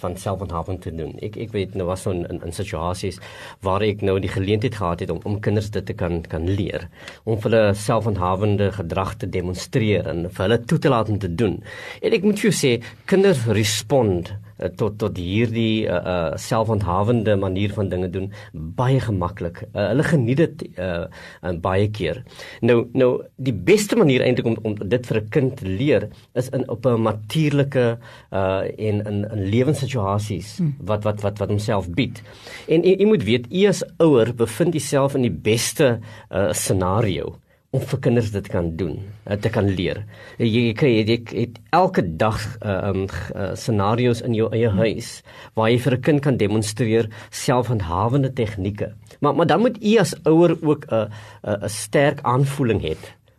van 0.00 0.16
selfhandhawing 0.20 0.80
te 0.84 0.92
doen. 0.94 1.14
Ek 1.24 1.36
ek 1.46 1.52
weet 1.54 1.76
nou 1.78 1.88
was 1.90 2.06
so 2.06 2.14
in, 2.14 2.24
in 2.30 2.42
in 2.46 2.54
situasies 2.56 3.20
waar 3.66 3.84
ek 3.86 4.04
nou 4.06 4.18
die 4.22 4.32
geleentheid 4.32 4.78
gehad 4.78 5.04
het 5.04 5.12
om 5.14 5.20
om 5.28 5.40
kinders 5.42 5.70
dit 5.74 5.86
te 5.86 5.96
kan 5.96 6.22
kan 6.30 6.48
leer 6.48 6.88
om 7.24 7.38
hulle 7.42 7.62
selfhandhawende 7.74 8.70
gedrag 8.78 9.16
te 9.20 9.28
demonstreer 9.30 10.08
en 10.10 10.26
vir 10.30 10.44
hulle 10.46 10.60
toe 10.64 10.78
te 10.78 10.92
laat 10.92 11.12
om 11.12 11.18
te 11.18 11.32
doen. 11.34 11.60
En 12.02 12.16
ek 12.16 12.26
moet 12.26 12.40
vir 12.40 12.50
jou 12.50 12.56
sê 12.56 12.72
kinders 13.10 13.46
respond 13.46 14.32
Eh, 14.56 14.70
tot 14.72 14.94
tot 14.96 15.18
hierdie 15.20 15.84
uh, 15.84 15.96
uh 16.00 16.36
selfhandhawende 16.40 17.34
manier 17.36 17.72
van 17.76 17.90
dinge 17.92 18.08
doen 18.08 18.30
baie 18.52 19.00
gemaklik. 19.04 19.60
Uh, 19.74 19.90
hulle 19.90 20.06
geniet 20.06 20.40
dit 20.40 20.64
uh 20.80 21.04
in 21.44 21.60
baie 21.60 21.90
keer. 21.92 22.22
Nou 22.64 22.86
nou 22.96 23.10
die 23.36 23.52
beste 23.52 24.00
manier 24.00 24.24
eintlik 24.24 24.48
om 24.48 24.56
om 24.64 24.78
dit 24.80 25.06
vir 25.06 25.20
'n 25.20 25.28
kind 25.28 25.56
te 25.60 25.68
leer 25.68 26.08
is 26.32 26.48
in 26.56 26.64
op 26.72 26.86
'n 26.86 27.02
natuurlike 27.02 27.98
uh 28.32 28.62
en 28.88 29.04
in 29.04 29.28
in 29.28 29.48
lewenssituasies 29.52 30.56
hmm. 30.56 30.76
wat 30.80 31.04
wat 31.04 31.20
wat 31.20 31.38
wat 31.38 31.48
homself 31.48 31.90
bied. 31.90 32.22
En 32.68 32.80
jy 32.82 33.04
moet 33.06 33.24
weet, 33.24 33.52
u 33.52 33.66
as 33.66 33.84
ouer 33.98 34.34
bevind 34.34 34.72
jouself 34.72 35.14
in 35.14 35.22
die 35.22 35.38
beste 35.52 36.00
uh 36.32 36.52
scenario 36.52 37.36
om 37.70 37.80
vir 37.80 38.00
kinders 38.00 38.30
dit 38.32 38.48
kan 38.48 38.70
doen, 38.76 39.00
uh, 39.26 39.36
te 39.36 39.50
kan 39.52 39.66
leer. 39.68 40.04
Jy 40.38 40.72
kry 40.78 40.92
jy 40.96 41.18
het 41.34 41.58
elke 41.76 42.02
dag 42.18 42.38
uh, 42.62 42.90
um 42.90 43.06
uh, 43.34 43.52
scenario's 43.58 44.22
in 44.22 44.34
jou 44.34 44.48
eie 44.54 44.70
huis 44.70 45.22
waar 45.54 45.70
jy 45.70 45.78
vir 45.78 45.96
'n 45.96 46.02
kind 46.02 46.20
kan 46.22 46.36
demonstreer 46.36 47.10
selfhandhawende 47.30 48.32
tegnieke. 48.32 48.94
Maar 49.20 49.34
maar 49.34 49.46
dan 49.46 49.60
moet 49.60 49.82
u 49.82 49.96
as 49.98 50.14
ouer 50.24 50.56
ook 50.62 50.86
'n 50.90 50.94
uh, 50.94 51.08
'n 51.42 51.64
uh, 51.64 51.68
sterk 51.68 52.20
aanvoeling 52.22 52.82
hê 52.82 52.96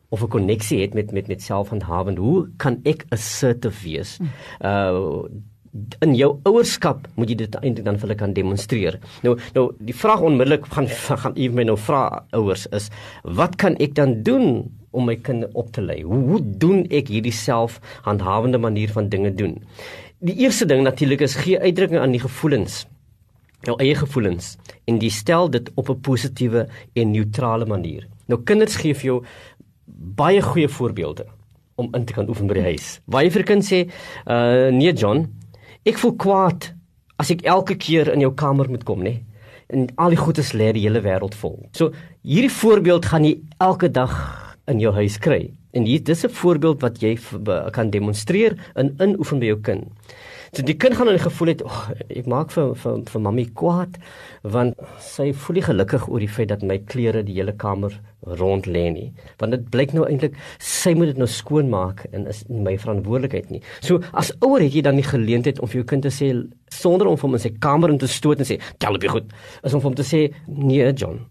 of 0.10 0.22
'n 0.24 0.28
koneksie 0.28 0.82
het 0.82 0.94
met 0.94 1.12
met 1.12 1.28
met 1.28 1.42
selfhandhawend. 1.42 2.18
Hoe 2.18 2.48
kan 2.58 2.80
ek 2.84 3.06
assertive 3.10 3.84
wees? 3.84 4.20
Uh 4.62 5.24
in 6.06 6.16
jou 6.18 6.30
ouerskap 6.48 7.08
moet 7.16 7.32
jy 7.32 7.38
dit 7.44 7.56
eintlik 7.60 7.86
dan 7.86 8.00
vir 8.00 8.08
hulle 8.08 8.20
kan 8.20 8.34
demonstreer. 8.34 9.00
Nou 9.26 9.36
nou 9.56 9.70
die 9.80 9.96
vraag 9.96 10.26
onmiddellik 10.28 10.68
gaan 10.74 10.90
gaan 11.24 11.38
u 11.38 11.50
my 11.54 11.68
nou 11.70 11.78
vra 11.78 12.04
ouers 12.38 12.68
is 12.78 12.90
wat 13.24 13.58
kan 13.62 13.78
ek 13.84 13.96
dan 13.96 14.22
doen 14.24 14.68
om 14.92 15.06
my 15.06 15.16
kind 15.22 15.46
op 15.54 15.72
te 15.76 15.82
lei? 15.82 16.02
Hoe, 16.02 16.24
hoe 16.32 16.42
doen 16.42 16.86
ek 16.90 17.12
hierdie 17.13 17.36
selfhandhawende 17.36 18.58
manier 18.58 18.92
van 18.94 19.10
dinge 19.10 19.34
doen? 19.36 19.58
Die 20.26 20.36
eerste 20.42 20.66
ding 20.66 20.82
natuurlik 20.82 21.22
is 21.22 21.38
gee 21.38 21.60
uitdrukking 21.60 22.02
aan 22.02 22.16
die 22.16 22.24
gevoelens. 22.24 22.86
Jou 23.68 23.76
eie 23.82 23.96
gevoelens 23.98 24.56
en 24.90 25.00
jy 25.02 25.10
stel 25.13 25.50
dit 25.54 25.70
op 25.76 25.90
'n 25.90 26.02
positiewe 26.02 26.68
en 26.94 27.12
neutrale 27.12 27.66
manier. 27.66 28.08
Nou 28.28 28.42
kinders 28.44 28.76
gee 28.76 28.94
vir 28.94 29.06
jou 29.06 29.24
baie 30.16 30.42
goeie 30.42 30.68
voorbeelde 30.68 31.26
om 31.76 31.94
in 31.94 32.06
te 32.06 32.13
kan 32.13 32.30
oefen 32.30 32.48
by 32.48 32.54
die 32.58 32.70
huis. 32.74 33.00
Waar 33.06 33.24
jy 33.24 33.32
vir 33.32 33.44
kind 33.44 33.66
sê, 33.66 33.84
uh 34.26 34.70
nee 34.74 34.94
John, 34.94 35.28
Ek 35.88 36.00
voel 36.02 36.17
kwaad 36.19 36.65
as 37.21 37.30
ek 37.32 37.45
elke 37.47 37.78
keer 37.80 38.10
in 38.12 38.19
jou 38.19 38.34
kamer 38.36 38.67
moet 38.67 38.84
kom, 38.84 39.06
nê? 39.06 39.21
En 39.71 39.86
al 40.04 40.12
die 40.12 40.19
goedes 40.19 40.52
lê 40.52 40.73
die 40.76 40.84
hele 40.84 41.00
wêreld 41.06 41.36
vol. 41.39 41.56
So 41.78 41.93
hierdie 42.28 42.52
voorbeeld 42.52 43.08
gaan 43.08 43.23
jy 43.23 43.38
elke 43.63 43.88
dag 43.88 44.12
in 44.67 44.82
jou 44.84 44.91
huis 44.97 45.15
kry. 45.23 45.45
En 45.71 45.88
hier 45.88 46.04
dis 46.04 46.26
'n 46.26 46.30
voorbeeld 46.30 46.82
wat 46.82 47.00
jy 47.00 47.15
kan 47.71 47.89
demonstreer 47.89 48.58
in 48.76 48.95
inoefen 49.00 49.39
by 49.39 49.45
jou 49.45 49.60
kind. 49.62 49.88
So 50.52 50.64
die 50.64 50.78
kind 50.80 50.96
gaan 50.96 51.10
dan 51.10 51.20
gevoel 51.20 51.48
het, 51.48 51.64
"Ag, 51.64 51.90
oh, 51.92 51.96
ek 52.10 52.26
maak 52.26 52.52
vir 52.52 52.76
vir 52.76 53.02
vir 53.06 53.22
mami 53.22 53.46
kwaad 53.46 53.98
want 54.44 54.76
sy 55.00 55.34
voel 55.34 55.54
nie 55.54 55.64
gelukkig 55.64 56.08
oor 56.08 56.20
die 56.20 56.28
feit 56.28 56.50
dat 56.50 56.64
my 56.64 56.78
klere 56.78 57.24
die 57.24 57.34
hele 57.34 57.54
kamer 57.54 58.00
rond 58.22 58.66
lê 58.66 58.90
nie. 58.92 59.14
Want 59.38 59.52
dit 59.52 59.70
blyk 59.70 59.94
nou 59.94 60.06
eintlik 60.08 60.36
sy 60.60 60.94
moet 60.94 61.12
dit 61.12 61.18
nou 61.18 61.28
skoon 61.28 61.70
maak 61.70 62.06
en 62.12 62.28
is 62.28 62.44
nie 62.50 62.62
my 62.62 62.78
verantwoordelikheid 62.78 63.50
nie. 63.50 63.62
So 63.82 64.02
as 64.14 64.32
ouer 64.42 64.62
het 64.62 64.74
jy 64.74 64.82
dan 64.82 64.96
die 64.96 65.08
geleentheid 65.08 65.60
om 65.60 65.68
vir 65.68 65.82
jou 65.82 65.88
kind 65.88 66.04
te 66.04 66.14
sê 66.14 66.32
sonder 66.74 67.08
om 67.08 67.18
hom 67.18 67.38
in 67.38 67.44
sy 67.44 67.54
kamer 67.64 67.94
in 67.94 67.98
te 68.02 68.08
stoot 68.08 68.40
en 68.40 68.46
sê, 68.46 68.60
"Tel 68.80 68.96
op 68.96 69.04
jy 69.04 69.10
goed." 69.10 69.32
Is 69.64 69.74
om 69.74 69.82
hom 69.82 69.96
te 69.96 70.04
sê, 70.04 70.34
"Nee, 70.48 70.94
John, 70.94 71.26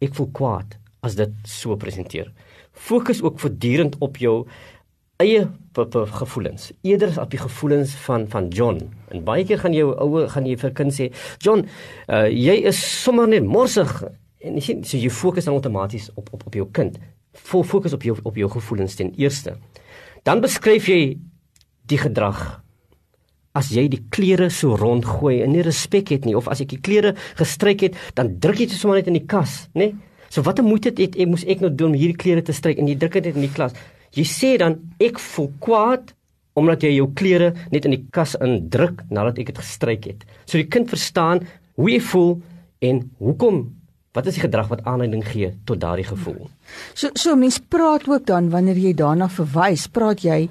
ek 0.00 0.14
voel 0.14 0.30
kwaad 0.32 0.76
as 1.02 1.14
dit 1.14 1.30
so 1.44 1.76
presenteer." 1.76 2.32
Fokus 2.72 3.22
ook 3.22 3.40
voortdurend 3.40 3.96
op 4.00 4.16
jou 4.16 4.46
eie 5.18 5.48
gevoelens 5.86 6.72
eerder 6.82 7.20
op 7.20 7.30
die 7.30 7.38
gevoelens 7.38 7.94
van 8.06 8.28
van 8.28 8.48
John. 8.48 8.80
En 9.08 9.24
baie 9.24 9.44
keer 9.44 9.58
gaan 9.58 9.72
jou 9.72 9.94
ouer 9.94 10.28
gaan 10.30 10.46
jy 10.46 10.56
vir 10.56 10.70
kind 10.72 10.92
sê, 10.92 11.12
"John, 11.38 11.66
uh, 12.08 12.28
jy 12.28 12.64
is 12.66 13.02
sommer 13.02 13.28
net 13.28 13.44
morsig." 13.44 14.04
En 14.40 14.54
jy 14.54 14.60
sien, 14.60 14.84
so 14.84 14.96
jy 14.96 15.10
fokus 15.10 15.44
dan 15.44 15.54
outomaties 15.54 16.10
op 16.14 16.28
op 16.32 16.46
op 16.46 16.54
jou 16.54 16.68
kind. 16.72 16.98
Vol 17.32 17.62
fokus 17.62 17.92
op 17.92 18.02
jou 18.02 18.16
op 18.22 18.36
jou 18.36 18.50
gevoelens 18.50 18.94
ten 18.94 19.12
eerste. 19.16 19.56
Dan 20.22 20.40
beskryf 20.40 20.86
jy 20.86 21.18
die 21.86 21.98
gedrag 21.98 22.62
as 23.52 23.70
jy 23.70 23.88
die 23.88 24.04
klere 24.10 24.50
so 24.50 24.76
rondgooi 24.76 25.42
en 25.42 25.52
nie 25.52 25.62
respek 25.62 26.08
het 26.08 26.24
nie 26.24 26.36
of 26.36 26.48
as 26.48 26.60
ek 26.60 26.68
die 26.68 26.80
klere 26.80 27.14
gestryk 27.34 27.80
het, 27.80 27.96
dan 28.14 28.38
druk 28.38 28.60
jy 28.60 28.66
dit 28.66 28.78
sommer 28.78 29.00
net 29.00 29.06
in 29.06 29.18
die 29.18 29.26
kas, 29.26 29.68
né? 29.74 29.94
So 30.28 30.42
watter 30.42 30.64
moeite 30.64 30.92
het 30.92 31.16
ek 31.16 31.28
moes 31.30 31.44
ek 31.48 31.62
nou 31.64 31.70
doen 31.72 31.94
om 31.94 31.98
hierdie 31.98 32.18
klere 32.20 32.42
te 32.44 32.52
stryk 32.52 32.78
en 32.78 32.88
jy 32.90 32.98
druk 33.00 33.16
dit 33.22 33.34
in 33.34 33.46
die 33.46 33.52
klas? 33.52 33.72
Jy 34.16 34.24
sê 34.28 34.56
dan 34.60 34.78
ek 35.02 35.20
voel 35.20 35.50
kwaad 35.62 36.14
omdat 36.58 36.82
jy 36.82 36.96
jou 36.96 37.08
klere 37.14 37.52
net 37.70 37.86
in 37.86 37.94
die 37.94 38.04
kas 38.14 38.34
indruk 38.42 39.04
nadat 39.14 39.38
ek 39.38 39.52
dit 39.52 39.60
gestryk 39.62 40.08
het. 40.10 40.24
So 40.44 40.58
die 40.58 40.70
kind 40.70 40.90
verstaan 40.90 41.44
hoe 41.78 41.90
jy 41.92 42.00
voel 42.02 42.32
en 42.82 43.04
hoekom 43.22 43.66
wat 44.16 44.26
is 44.26 44.38
die 44.38 44.42
gedrag 44.42 44.70
wat 44.72 44.82
aanleiding 44.88 45.22
gee 45.22 45.52
tot 45.68 45.78
daardie 45.82 46.06
gevoel. 46.08 46.48
So 46.98 47.12
so 47.14 47.36
mens 47.38 47.60
praat 47.70 48.08
ook 48.08 48.26
dan 48.26 48.48
wanneer 48.50 48.80
jy 48.80 48.94
daarna 48.98 49.28
verwys, 49.30 49.86
praat 49.86 50.24
jy 50.26 50.48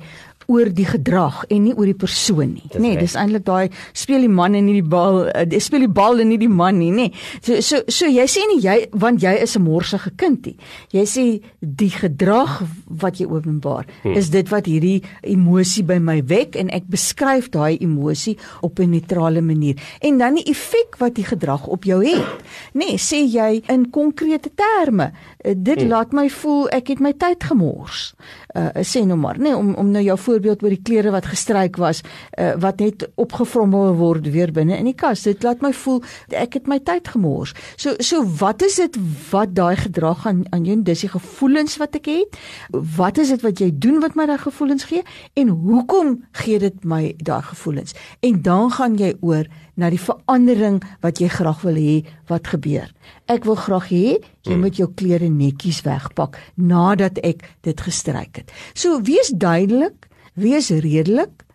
oor 0.47 0.71
die 0.73 0.85
gedrag 0.87 1.43
en 1.51 1.63
nie 1.67 1.73
oor 1.75 1.89
die 1.89 1.97
persoon 1.97 2.55
nie. 2.55 2.69
Nê, 2.73 2.79
nee, 2.83 2.99
dis 2.99 3.15
eintlik 3.19 3.45
daai 3.47 3.67
speel 3.97 4.23
die 4.25 4.31
man 4.31 4.55
en 4.55 4.67
nie 4.67 4.77
die 4.79 4.89
bal, 4.89 5.25
uh, 5.27 5.59
speel 5.63 5.85
die 5.85 5.91
bal 5.91 6.21
en 6.23 6.31
nie 6.31 6.39
die 6.41 6.51
man 6.51 6.79
nie, 6.79 6.91
nê. 6.91 7.07
Nee. 7.09 7.25
So 7.43 7.59
so 7.61 7.81
so 7.91 8.09
jy 8.11 8.25
sê 8.31 8.45
nie 8.51 8.61
jy 8.63 8.77
want 8.95 9.23
jy 9.23 9.33
is 9.43 9.57
'n 9.57 9.63
morsige 9.63 10.11
kind 10.17 10.45
nie. 10.45 10.57
Jy 10.93 11.05
sê 11.05 11.25
die 11.59 11.91
gedrag 11.91 12.63
wat 12.87 13.19
jy 13.19 13.27
openbaar 13.27 13.85
hmm. 14.03 14.15
is 14.15 14.29
dit 14.29 14.47
wat 14.49 14.65
hierdie 14.65 15.03
emosie 15.21 15.83
by 15.83 15.99
my 15.99 16.21
wek 16.23 16.55
en 16.55 16.69
ek 16.69 16.87
beskryf 16.87 17.49
daai 17.51 17.77
emosie 17.79 18.37
op 18.61 18.79
'n 18.79 18.89
neutrale 18.91 19.41
manier. 19.41 19.75
En 20.01 20.17
dan 20.17 20.35
die 20.35 20.47
effek 20.49 20.97
wat 20.99 21.15
die 21.15 21.25
gedrag 21.25 21.67
op 21.67 21.83
jou 21.83 22.03
het. 22.05 22.43
Nê, 22.73 22.95
nee, 22.95 22.97
sê 22.97 23.23
jy 23.25 23.63
in 23.67 23.89
konkrete 23.89 24.49
terme. 24.55 25.11
Uh, 25.37 25.53
dit 25.55 25.81
hmm. 25.81 25.89
laat 25.91 26.11
my 26.11 26.29
voel 26.29 26.69
ek 26.75 26.87
het 26.95 27.03
my 27.03 27.13
tyd 27.13 27.43
gemors. 27.43 28.13
Uh 28.55 28.69
sê 28.87 29.03
nou 29.05 29.17
maar, 29.19 29.37
nê, 29.37 29.51
nee, 29.51 29.57
om 29.57 29.73
om 29.77 29.91
nou 29.91 30.03
jou 30.03 30.17
voor 30.17 30.37
byvoorbeeld 30.37 30.63
oor 30.63 30.69
die 30.69 30.81
klere 30.81 31.11
wat 31.11 31.25
gestryk 31.25 31.77
was, 31.77 32.01
uh, 32.37 32.53
wat 32.59 32.79
net 32.79 33.07
opgevrommel 33.15 33.95
word 33.95 34.29
weer 34.31 34.51
binne 34.51 34.77
in 34.77 34.85
die 34.85 34.95
kas. 34.95 35.23
Dit 35.23 35.43
laat 35.43 35.61
my 35.61 35.73
voel 35.73 36.01
ek 36.29 36.53
het 36.59 36.67
my 36.67 36.79
tyd 36.79 37.07
gemors. 37.07 37.53
So 37.77 37.95
so 37.99 38.23
wat 38.39 38.61
is 38.61 38.77
dit 38.79 38.97
wat 39.31 39.55
daai 39.55 39.75
gedrag 39.75 40.25
aan 40.27 40.45
aan 40.51 40.65
jou 40.65 40.77
dis 40.83 41.05
die 41.05 41.11
gevoelens 41.11 41.77
wat 41.81 41.95
ek 41.95 42.09
het? 42.11 42.37
Wat 42.71 43.17
is 43.17 43.33
dit 43.33 43.41
wat 43.41 43.59
jy 43.59 43.71
doen 43.73 44.01
wat 44.03 44.15
my 44.15 44.27
daai 44.29 44.39
gevoelens 44.41 44.87
gee 44.89 45.03
en 45.35 45.47
hoekom 45.49 46.23
gee 46.43 46.59
dit 46.59 46.83
my 46.83 47.15
daai 47.17 47.41
gevoelens? 47.41 47.95
En 48.21 48.41
dan 48.41 48.71
gaan 48.71 48.97
jy 48.97 49.15
oor 49.21 49.47
na 49.77 49.89
die 49.93 50.01
verandering 50.01 50.81
wat 51.05 51.21
jy 51.21 51.29
graag 51.31 51.61
wil 51.65 51.77
hê 51.77 51.97
wat 52.31 52.49
gebeur. 52.53 52.89
Ek 53.29 53.45
wil 53.47 53.57
graag 53.59 53.89
hê 53.93 54.05
jy 54.17 54.53
hmm. 54.53 54.63
moet 54.65 54.79
jou 54.81 54.89
klere 54.97 55.29
netjies 55.29 55.83
wegpak 55.85 56.39
nadat 56.55 57.21
ek 57.25 57.45
dit 57.67 57.83
gestryk 57.85 58.41
het. 58.41 58.53
So 58.73 59.01
wees 59.05 59.31
duidelik, 59.33 60.09
wees 60.33 60.71
redelik, 60.73 61.45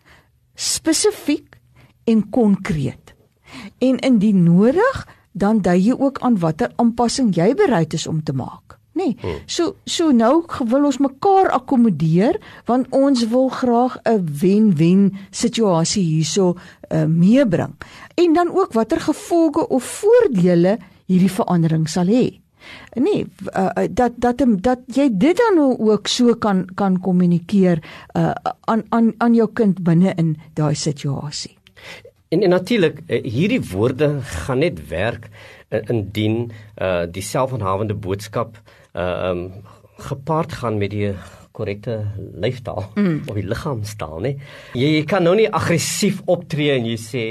spesifiek 0.55 1.59
en 2.07 2.23
konkreet. 2.29 3.13
En 3.83 3.99
indien 3.99 4.43
nodig, 4.43 5.03
dan 5.33 5.61
dui 5.65 5.79
jy 5.89 5.97
ook 5.97 6.21
aan 6.25 6.39
watter 6.39 6.71
aanpassing 6.81 7.33
jy 7.35 7.53
bereid 7.57 7.93
is 7.93 8.07
om 8.07 8.23
te 8.23 8.33
maak. 8.33 8.77
Nee. 8.93 9.17
Hmm. 9.19 9.41
So 9.45 9.75
so 9.89 10.11
nou 10.13 10.43
wil 10.69 10.85
ons 10.85 10.99
mekaar 11.01 11.49
akkommodeer 11.55 12.37
want 12.69 12.91
ons 12.93 13.25
wil 13.31 13.49
graag 13.49 13.97
'n 14.05 14.21
wen-wen 14.39 15.17
situasie 15.29 16.03
hierso 16.03 16.53
uh, 16.53 17.05
meebring. 17.05 17.73
En 18.15 18.33
dan 18.33 18.53
ook 18.53 18.73
watter 18.73 19.01
gevolge 19.01 19.67
of 19.67 19.83
voordele 19.83 20.77
hierdie 21.05 21.31
verandering 21.31 21.89
sal 21.89 22.05
hê. 22.05 22.39
Nee, 22.93 23.25
uh, 23.57 23.69
dat 23.89 24.11
dat 24.15 24.45
dat 24.61 24.79
jy 24.85 25.09
dit 25.11 25.37
dan 25.37 25.55
nou 25.55 25.73
ook 25.91 26.07
so 26.07 26.35
kan 26.35 26.69
kan 26.75 26.99
kommunikeer 26.99 27.83
uh, 28.15 28.31
aan 28.61 28.83
aan 28.89 29.13
aan 29.17 29.33
jou 29.33 29.49
kind 29.53 29.83
binne 29.83 30.13
in 30.15 30.37
daai 30.53 30.75
situasie. 30.75 31.57
En, 32.29 32.41
en 32.41 32.49
natuurlik 32.49 33.01
hierdie 33.07 33.61
woorde 33.61 34.21
gaan 34.21 34.57
net 34.57 34.87
werk 34.87 35.29
indien 35.69 36.51
uh, 36.77 37.03
die 37.11 37.21
selfhandhawende 37.21 37.93
boodskap 37.93 38.57
uh 38.57 38.82
um 38.93 39.63
gepaard 39.97 40.53
gaan 40.53 40.77
met 40.77 40.89
die 40.89 41.13
korrekte 41.53 41.99
lyfstaal 42.41 42.87
mm. 42.97 43.29
of 43.29 43.37
die 43.37 43.45
liggaamstaal, 43.45 44.17
nê? 44.25 44.33
Jy, 44.73 44.87
jy 44.97 45.03
kan 45.09 45.25
nou 45.25 45.35
nie 45.37 45.45
aggressief 45.47 46.23
optree 46.31 46.73
en 46.73 46.87
jy 46.89 46.97
sê 46.97 47.23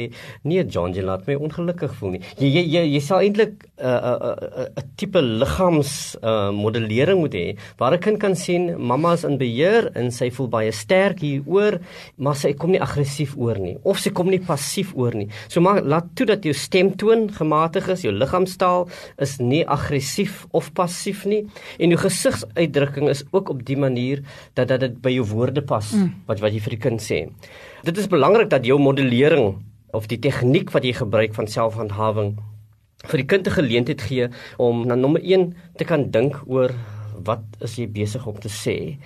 nee 0.46 0.62
John, 0.62 0.94
jy 0.94 1.02
laat 1.06 1.26
my 1.26 1.36
ongelukkig 1.42 1.94
voel 1.98 2.16
nie. 2.16 2.22
Jy 2.38 2.52
jy 2.54 2.62
jy, 2.76 2.82
jy 2.94 3.02
sal 3.02 3.24
eintlik 3.26 3.66
'n 3.82 3.82
uh, 3.82 3.98
'n 3.98 4.14
uh, 4.14 4.32
'n 4.32 4.62
uh, 4.62 4.66
uh, 4.78 4.84
tipe 4.96 5.20
liggaams 5.22 5.92
uh, 6.22 6.50
modellering 6.54 7.18
moet 7.18 7.34
hê 7.34 7.46
waar 7.78 7.96
'n 7.96 8.02
kind 8.04 8.18
kan 8.22 8.36
sien 8.38 8.76
mamma 8.78 9.14
is 9.18 9.24
in 9.24 9.38
beheer 9.38 9.90
en 9.98 10.10
sy 10.10 10.30
voel 10.30 10.48
baie 10.48 10.72
sterk 10.72 11.20
hieroor, 11.20 11.80
maar 12.16 12.36
sy 12.36 12.52
kom 12.54 12.70
nie 12.70 12.80
aggressief 12.80 13.34
oor 13.36 13.58
nie 13.58 13.76
of 13.82 13.98
sy 13.98 14.10
kom 14.10 14.30
nie 14.30 14.40
passief 14.40 14.94
oor 14.94 15.14
nie. 15.14 15.28
So 15.48 15.60
maar 15.60 15.82
laat 15.82 16.14
toe 16.14 16.26
dat 16.26 16.44
jou 16.44 16.54
stemtoon 16.54 17.28
gematig 17.32 17.88
is, 17.88 18.02
jou 18.06 18.12
liggaamstaal 18.14 18.88
is 19.18 19.38
nie 19.40 19.64
aggressief 19.66 20.46
of 20.52 20.70
passief 20.74 21.26
nie 21.26 21.42
en 21.78 21.90
jou 21.90 21.98
gesigsuitdrukking 21.98 23.08
is 23.08 23.24
ook 23.32 23.50
op 23.50 23.64
die 23.66 23.76
manier 23.76 24.11
manier 24.12 24.22
dat 24.54 24.68
dat 24.68 24.80
dit 24.80 25.00
by 25.02 25.10
jou 25.10 25.26
woorde 25.26 25.62
pas 25.62 25.92
mm. 25.92 26.24
wat 26.26 26.40
wat 26.40 26.52
jy 26.52 26.60
vir 26.60 26.76
die 26.76 26.82
kind 26.82 27.00
sê. 27.00 27.28
Dit 27.84 27.98
is 27.98 28.08
belangrik 28.08 28.50
dat 28.50 28.64
jou 28.64 28.78
modellering 28.78 29.62
of 29.92 30.08
die 30.08 30.18
tegniek 30.18 30.70
wat 30.72 30.84
jy 30.84 30.92
gebruik 30.92 31.34
van 31.34 31.46
selfhandhawing 31.46 32.38
vir 33.08 33.18
die 33.18 33.26
kind 33.26 33.46
'n 33.46 33.58
geleentheid 33.58 34.00
gee 34.00 34.28
om 34.58 34.86
na 34.86 34.94
nommer 34.94 35.20
1 35.22 35.54
te 35.76 35.84
kan 35.84 36.10
dink 36.10 36.42
oor 36.46 36.70
wat 37.24 37.42
is 37.60 37.76
jy 37.78 37.86
besig 37.86 38.26
om 38.26 38.38
te 38.38 38.48
sê 38.48 38.98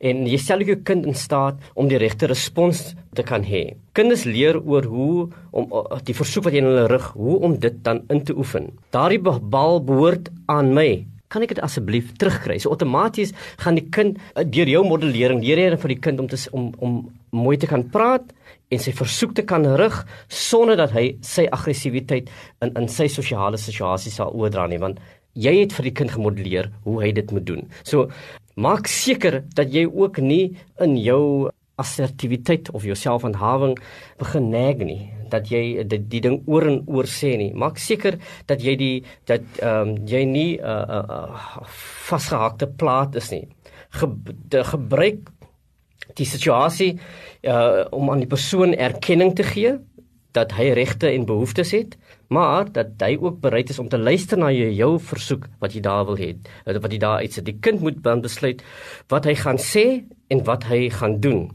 en 0.00 0.26
jy 0.26 0.38
stel 0.38 0.64
jou 0.66 0.76
kind 0.82 1.06
in 1.06 1.14
staat 1.14 1.60
om 1.74 1.88
die 1.88 1.98
regte 1.98 2.26
respons 2.26 2.96
te 3.14 3.22
kan 3.22 3.44
hê. 3.44 3.76
Kinders 3.94 4.24
leer 4.24 4.58
oor 4.58 4.82
hoe 4.82 5.30
om 5.52 5.70
die 6.02 6.14
versoek 6.14 6.44
wat 6.44 6.52
jy 6.52 6.58
in 6.58 6.66
hulle 6.66 6.88
rig, 6.88 7.12
hoe 7.14 7.38
om 7.38 7.54
dit 7.60 7.84
dan 7.84 8.02
in 8.10 8.24
te 8.24 8.34
oefen. 8.34 8.72
Daardie 8.90 9.20
bal 9.20 9.80
behoort 9.80 10.28
aan 10.46 10.74
my 10.74 11.06
kan 11.32 11.44
ek 11.44 11.54
dit 11.56 11.62
asseblief 11.64 12.12
terugkry? 12.20 12.58
So 12.60 12.74
outomaties 12.74 13.32
gaan 13.62 13.78
die 13.80 13.88
kind 13.94 14.20
eh, 14.34 14.44
deur 14.44 14.70
jou 14.70 14.84
modellering 14.86 15.42
leer 15.44 15.62
jy 15.62 15.80
vir 15.84 15.94
die 15.94 16.02
kind 16.08 16.20
om 16.22 16.28
te 16.30 16.38
om 16.52 16.70
om 16.84 17.00
mooi 17.32 17.56
te 17.56 17.70
kan 17.70 17.86
praat 17.94 18.34
en 18.72 18.80
sy 18.80 18.92
versoek 18.96 19.34
te 19.36 19.44
kan 19.48 19.64
rig 19.80 19.96
sonder 20.28 20.76
dat 20.80 20.92
hy 20.96 21.16
sy 21.24 21.46
aggressiwiteit 21.56 22.28
in 22.64 22.76
in 22.76 22.88
sy 22.88 23.08
sosiale 23.08 23.60
situasies 23.60 24.20
sal 24.20 24.36
oordra 24.36 24.68
nie 24.68 24.80
want 24.82 25.00
jy 25.32 25.54
het 25.62 25.72
vir 25.72 25.88
die 25.88 25.96
kind 25.96 26.12
gemodelleer 26.12 26.68
hoe 26.84 27.00
hy 27.00 27.12
dit 27.16 27.32
moet 27.32 27.46
doen. 27.48 27.64
So 27.88 28.10
maak 28.60 28.88
seker 28.90 29.40
dat 29.56 29.72
jy 29.72 29.86
ook 29.88 30.20
nie 30.20 30.56
in 30.84 30.98
jou 31.00 31.48
assertiwiteit 31.80 32.68
of 32.76 32.84
jou 32.84 32.96
selfhandhawing 32.98 33.78
begin 34.20 34.50
nag 34.52 34.84
nie 34.84 35.00
dat 35.32 35.50
jy 35.50 35.84
die, 35.88 36.00
die 36.14 36.22
ding 36.24 36.40
oor 36.46 36.68
en 36.68 36.80
oor 36.86 37.08
sê 37.10 37.34
nie. 37.40 37.50
Maak 37.54 37.80
seker 37.82 38.18
dat 38.50 38.62
jy 38.64 38.76
die 38.80 38.96
dat 39.30 39.60
ehm 39.60 39.94
um, 39.94 39.94
jy 40.08 40.24
nie 40.28 40.50
'n 40.58 40.64
uh, 40.64 40.84
uh, 40.98 41.04
uh, 41.18 41.66
vasgehakte 42.08 42.66
plaat 42.66 43.16
is 43.16 43.30
nie. 43.30 43.48
Ge, 43.90 44.06
de, 44.48 44.64
gebruik 44.64 45.28
die 46.16 46.26
situasie 46.26 46.98
uh, 47.42 47.84
om 47.90 48.10
aan 48.10 48.20
die 48.20 48.30
persoon 48.30 48.74
erkenning 48.74 49.34
te 49.36 49.42
gee 49.42 49.78
dat 50.32 50.52
hy 50.52 50.72
regte 50.72 51.10
en 51.12 51.26
behoeftes 51.28 51.72
het 51.72 51.96
maar 52.32 52.72
dat 52.72 52.96
hy 53.04 53.16
ook 53.20 53.40
bereid 53.40 53.70
is 53.70 53.78
om 53.78 53.88
te 53.88 53.98
luister 53.98 54.38
na 54.38 54.50
jou, 54.52 54.70
jou 54.72 54.92
versoek 55.00 55.46
wat 55.60 55.74
jy 55.76 55.82
daar 55.84 56.06
wil 56.08 56.16
hê 56.16 56.32
wat 56.64 56.92
jy 56.92 57.00
daar 57.02 57.20
uitsit. 57.20 57.44
Die 57.44 57.58
kind 57.60 57.82
moet 57.84 58.00
dan 58.04 58.22
besluit 58.24 58.62
wat 59.12 59.28
hy 59.28 59.34
gaan 59.36 59.60
sê 59.60 60.04
en 60.32 60.44
wat 60.48 60.64
hy 60.70 60.88
gaan 60.90 61.20
doen 61.20 61.50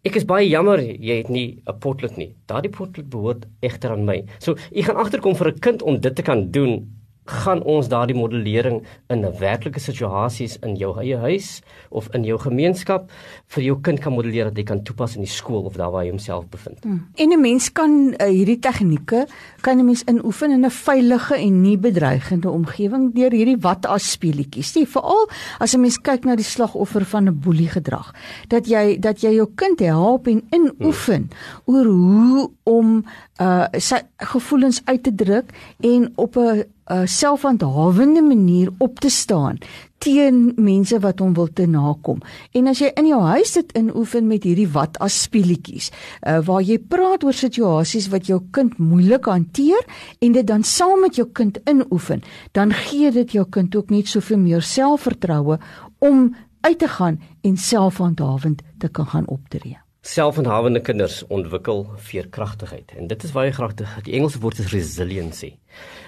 Ek 0.00 0.14
is 0.16 0.24
baie 0.24 0.46
jammer 0.48 0.80
jy 0.80 1.16
het 1.18 1.28
nie 1.28 1.60
'n 1.68 1.76
potlood 1.84 2.16
nie. 2.16 2.30
Daardie 2.48 2.72
potlood 2.72 3.10
behoort 3.12 3.42
egter 3.60 3.90
aan 3.92 4.06
my. 4.06 4.24
So, 4.38 4.56
ek 4.72 4.86
gaan 4.86 4.96
agterkom 4.96 5.36
vir 5.36 5.48
'n 5.48 5.58
kind 5.60 5.82
om 5.82 6.00
dit 6.00 6.14
te 6.16 6.22
kan 6.22 6.50
doen 6.50 6.88
gaan 7.30 7.62
ons 7.62 7.88
daardie 7.88 8.16
modellering 8.16 8.82
in 9.08 9.24
'n 9.24 9.38
werklike 9.38 9.80
situasies 9.80 10.58
in 10.66 10.76
jou 10.76 10.98
eie 10.98 11.16
huis 11.16 11.62
of 11.90 12.08
in 12.14 12.24
jou 12.24 12.38
gemeenskap 12.38 13.10
vir 13.46 13.62
jou 13.62 13.76
kind 13.80 14.00
kan 14.00 14.12
modelleer 14.12 14.44
dat 14.44 14.56
hy 14.56 14.62
kan 14.62 14.82
toepas 14.82 15.14
in 15.16 15.22
die 15.22 15.30
skool 15.30 15.64
of 15.64 15.76
daar 15.76 15.90
waar 15.90 16.04
hy 16.04 16.10
homself 16.10 16.48
bevind. 16.50 16.82
Hmm. 16.82 17.06
En 17.14 17.28
'n 17.32 17.40
mens 17.40 17.72
kan 17.72 18.14
uh, 18.18 18.26
hierdie 18.26 18.58
tegnieke 18.58 19.26
kan 19.60 19.78
'n 19.78 19.84
mens 19.84 20.02
inoefen 20.02 20.50
in 20.50 20.64
'n 20.64 20.70
veilige 20.70 21.36
en 21.36 21.62
nie 21.62 21.78
bedreigende 21.78 22.50
omgewing 22.50 23.14
deur 23.14 23.30
hierdie 23.30 23.60
wat 23.60 23.86
as 23.86 24.10
speletjies. 24.10 24.72
Sien, 24.72 24.86
veral 24.86 25.28
as 25.58 25.74
'n 25.74 25.80
mens 25.80 25.98
kyk 25.98 26.24
na 26.24 26.36
die 26.36 26.44
slagoffer 26.44 27.04
van 27.04 27.28
'n 27.28 27.40
boelie 27.40 27.68
gedrag, 27.68 28.14
dat 28.48 28.66
jy 28.66 28.98
dat 28.98 29.20
jy 29.20 29.34
jou 29.34 29.48
kind 29.54 29.80
help 29.80 30.26
en 30.26 30.42
inoefen 30.50 31.30
hmm. 31.30 31.74
oor 31.74 31.84
hoe 31.84 32.50
om 32.64 33.04
uh 33.40 33.66
sy 33.72 34.02
gevoelens 34.32 34.82
uit 34.84 35.02
te 35.02 35.14
druk 35.14 35.54
en 35.80 36.12
op 36.16 36.36
'n 36.36 36.64
'n 36.90 37.06
selfhandhawende 37.06 38.22
manier 38.22 38.68
op 38.78 38.98
te 38.98 39.08
staan 39.08 39.58
teen 39.98 40.52
mense 40.56 40.98
wat 41.04 41.18
hom 41.18 41.34
wil 41.36 41.48
te 41.52 41.66
nakom. 41.66 42.22
En 42.56 42.70
as 42.70 42.80
jy 42.80 42.88
in 42.96 43.10
jou 43.10 43.20
huis 43.20 43.52
dit 43.52 43.74
inoefen 43.76 44.26
met 44.26 44.46
hierdie 44.48 44.68
wat 44.72 44.98
as 45.04 45.18
speletjies, 45.26 45.90
uh, 45.90 46.38
waar 46.46 46.64
jy 46.64 46.78
praat 46.78 47.24
oor 47.24 47.36
situasies 47.36 48.08
wat 48.08 48.26
jou 48.26 48.40
kind 48.56 48.78
moeilik 48.78 49.28
hanteer 49.28 49.84
en 50.18 50.32
dit 50.32 50.46
dan 50.46 50.64
saam 50.64 51.04
met 51.04 51.20
jou 51.20 51.28
kind 51.32 51.60
inoefen, 51.68 52.24
dan 52.56 52.72
gee 52.72 53.12
dit 53.12 53.36
jou 53.36 53.44
kind 53.50 53.76
ook 53.76 53.90
net 53.90 54.08
soveel 54.08 54.40
meer 54.40 54.64
selfvertroue 54.64 55.60
om 55.98 56.34
uit 56.60 56.78
te 56.78 56.88
gaan 56.88 57.20
en 57.44 57.56
selfhandhawend 57.56 58.64
te 58.78 58.88
kan 58.88 59.06
gaan 59.06 59.28
optree. 59.28 59.78
Selfhandhawende 60.00 60.80
kinders 60.80 61.18
ontwikkel 61.28 61.82
veerkragtigheid 62.00 62.94
en 62.96 63.10
dit 63.10 63.24
is 63.26 63.34
baie 63.36 63.50
kragtig. 63.52 63.90
Die 64.06 64.14
Engelse 64.16 64.38
woord 64.40 64.62
is 64.62 64.70
resiliency. 64.72 65.50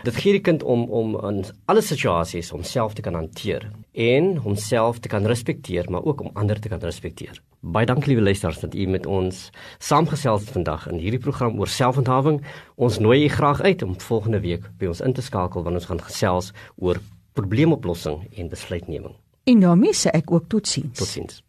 Dit 0.07 0.17
gee 0.17 0.33
die 0.33 0.41
kind 0.41 0.63
om 0.65 0.87
om 0.89 1.13
in 1.29 1.43
alle 1.69 1.83
situasies 1.85 2.49
homself 2.55 2.97
te 2.97 3.05
kan 3.05 3.19
hanteer 3.21 3.67
en 3.93 4.39
homself 4.47 5.03
te 5.05 5.13
kan 5.13 5.29
respekteer, 5.29 5.91
maar 5.93 6.09
ook 6.09 6.25
om 6.25 6.33
ander 6.33 6.57
te 6.61 6.73
kan 6.73 6.81
respekteer. 6.81 7.37
Baie 7.61 7.87
dankie 7.87 8.15
liewe 8.15 8.25
luisters 8.25 8.65
dat 8.65 8.75
u 8.75 8.89
met 8.89 9.07
ons 9.07 9.45
saamgesels 9.77 10.49
vandag 10.57 10.89
in 10.89 10.97
hierdie 10.97 11.21
program 11.21 11.61
oor 11.61 11.69
selfhandhawing. 11.69 12.41
Ons 12.81 12.99
nooi 12.99 13.27
u 13.27 13.29
graag 13.29 13.61
uit 13.61 13.85
om 13.85 14.01
volgende 14.01 14.41
week 14.41 14.73
by 14.81 14.89
ons 14.89 15.05
in 15.05 15.13
te 15.13 15.23
skakel 15.23 15.69
wanneer 15.69 15.85
ons 15.85 15.93
gaan 15.93 16.05
gesels 16.09 16.53
oor 16.81 16.97
probleemoplossing 17.37 18.25
en 18.41 18.49
besluitneming. 18.49 19.15
En 19.45 19.61
daarmee 19.61 19.93
sê 19.93 20.17
ek 20.17 20.33
ook 20.33 20.49
totsiens. 20.49 20.97
Totsiens. 20.97 21.43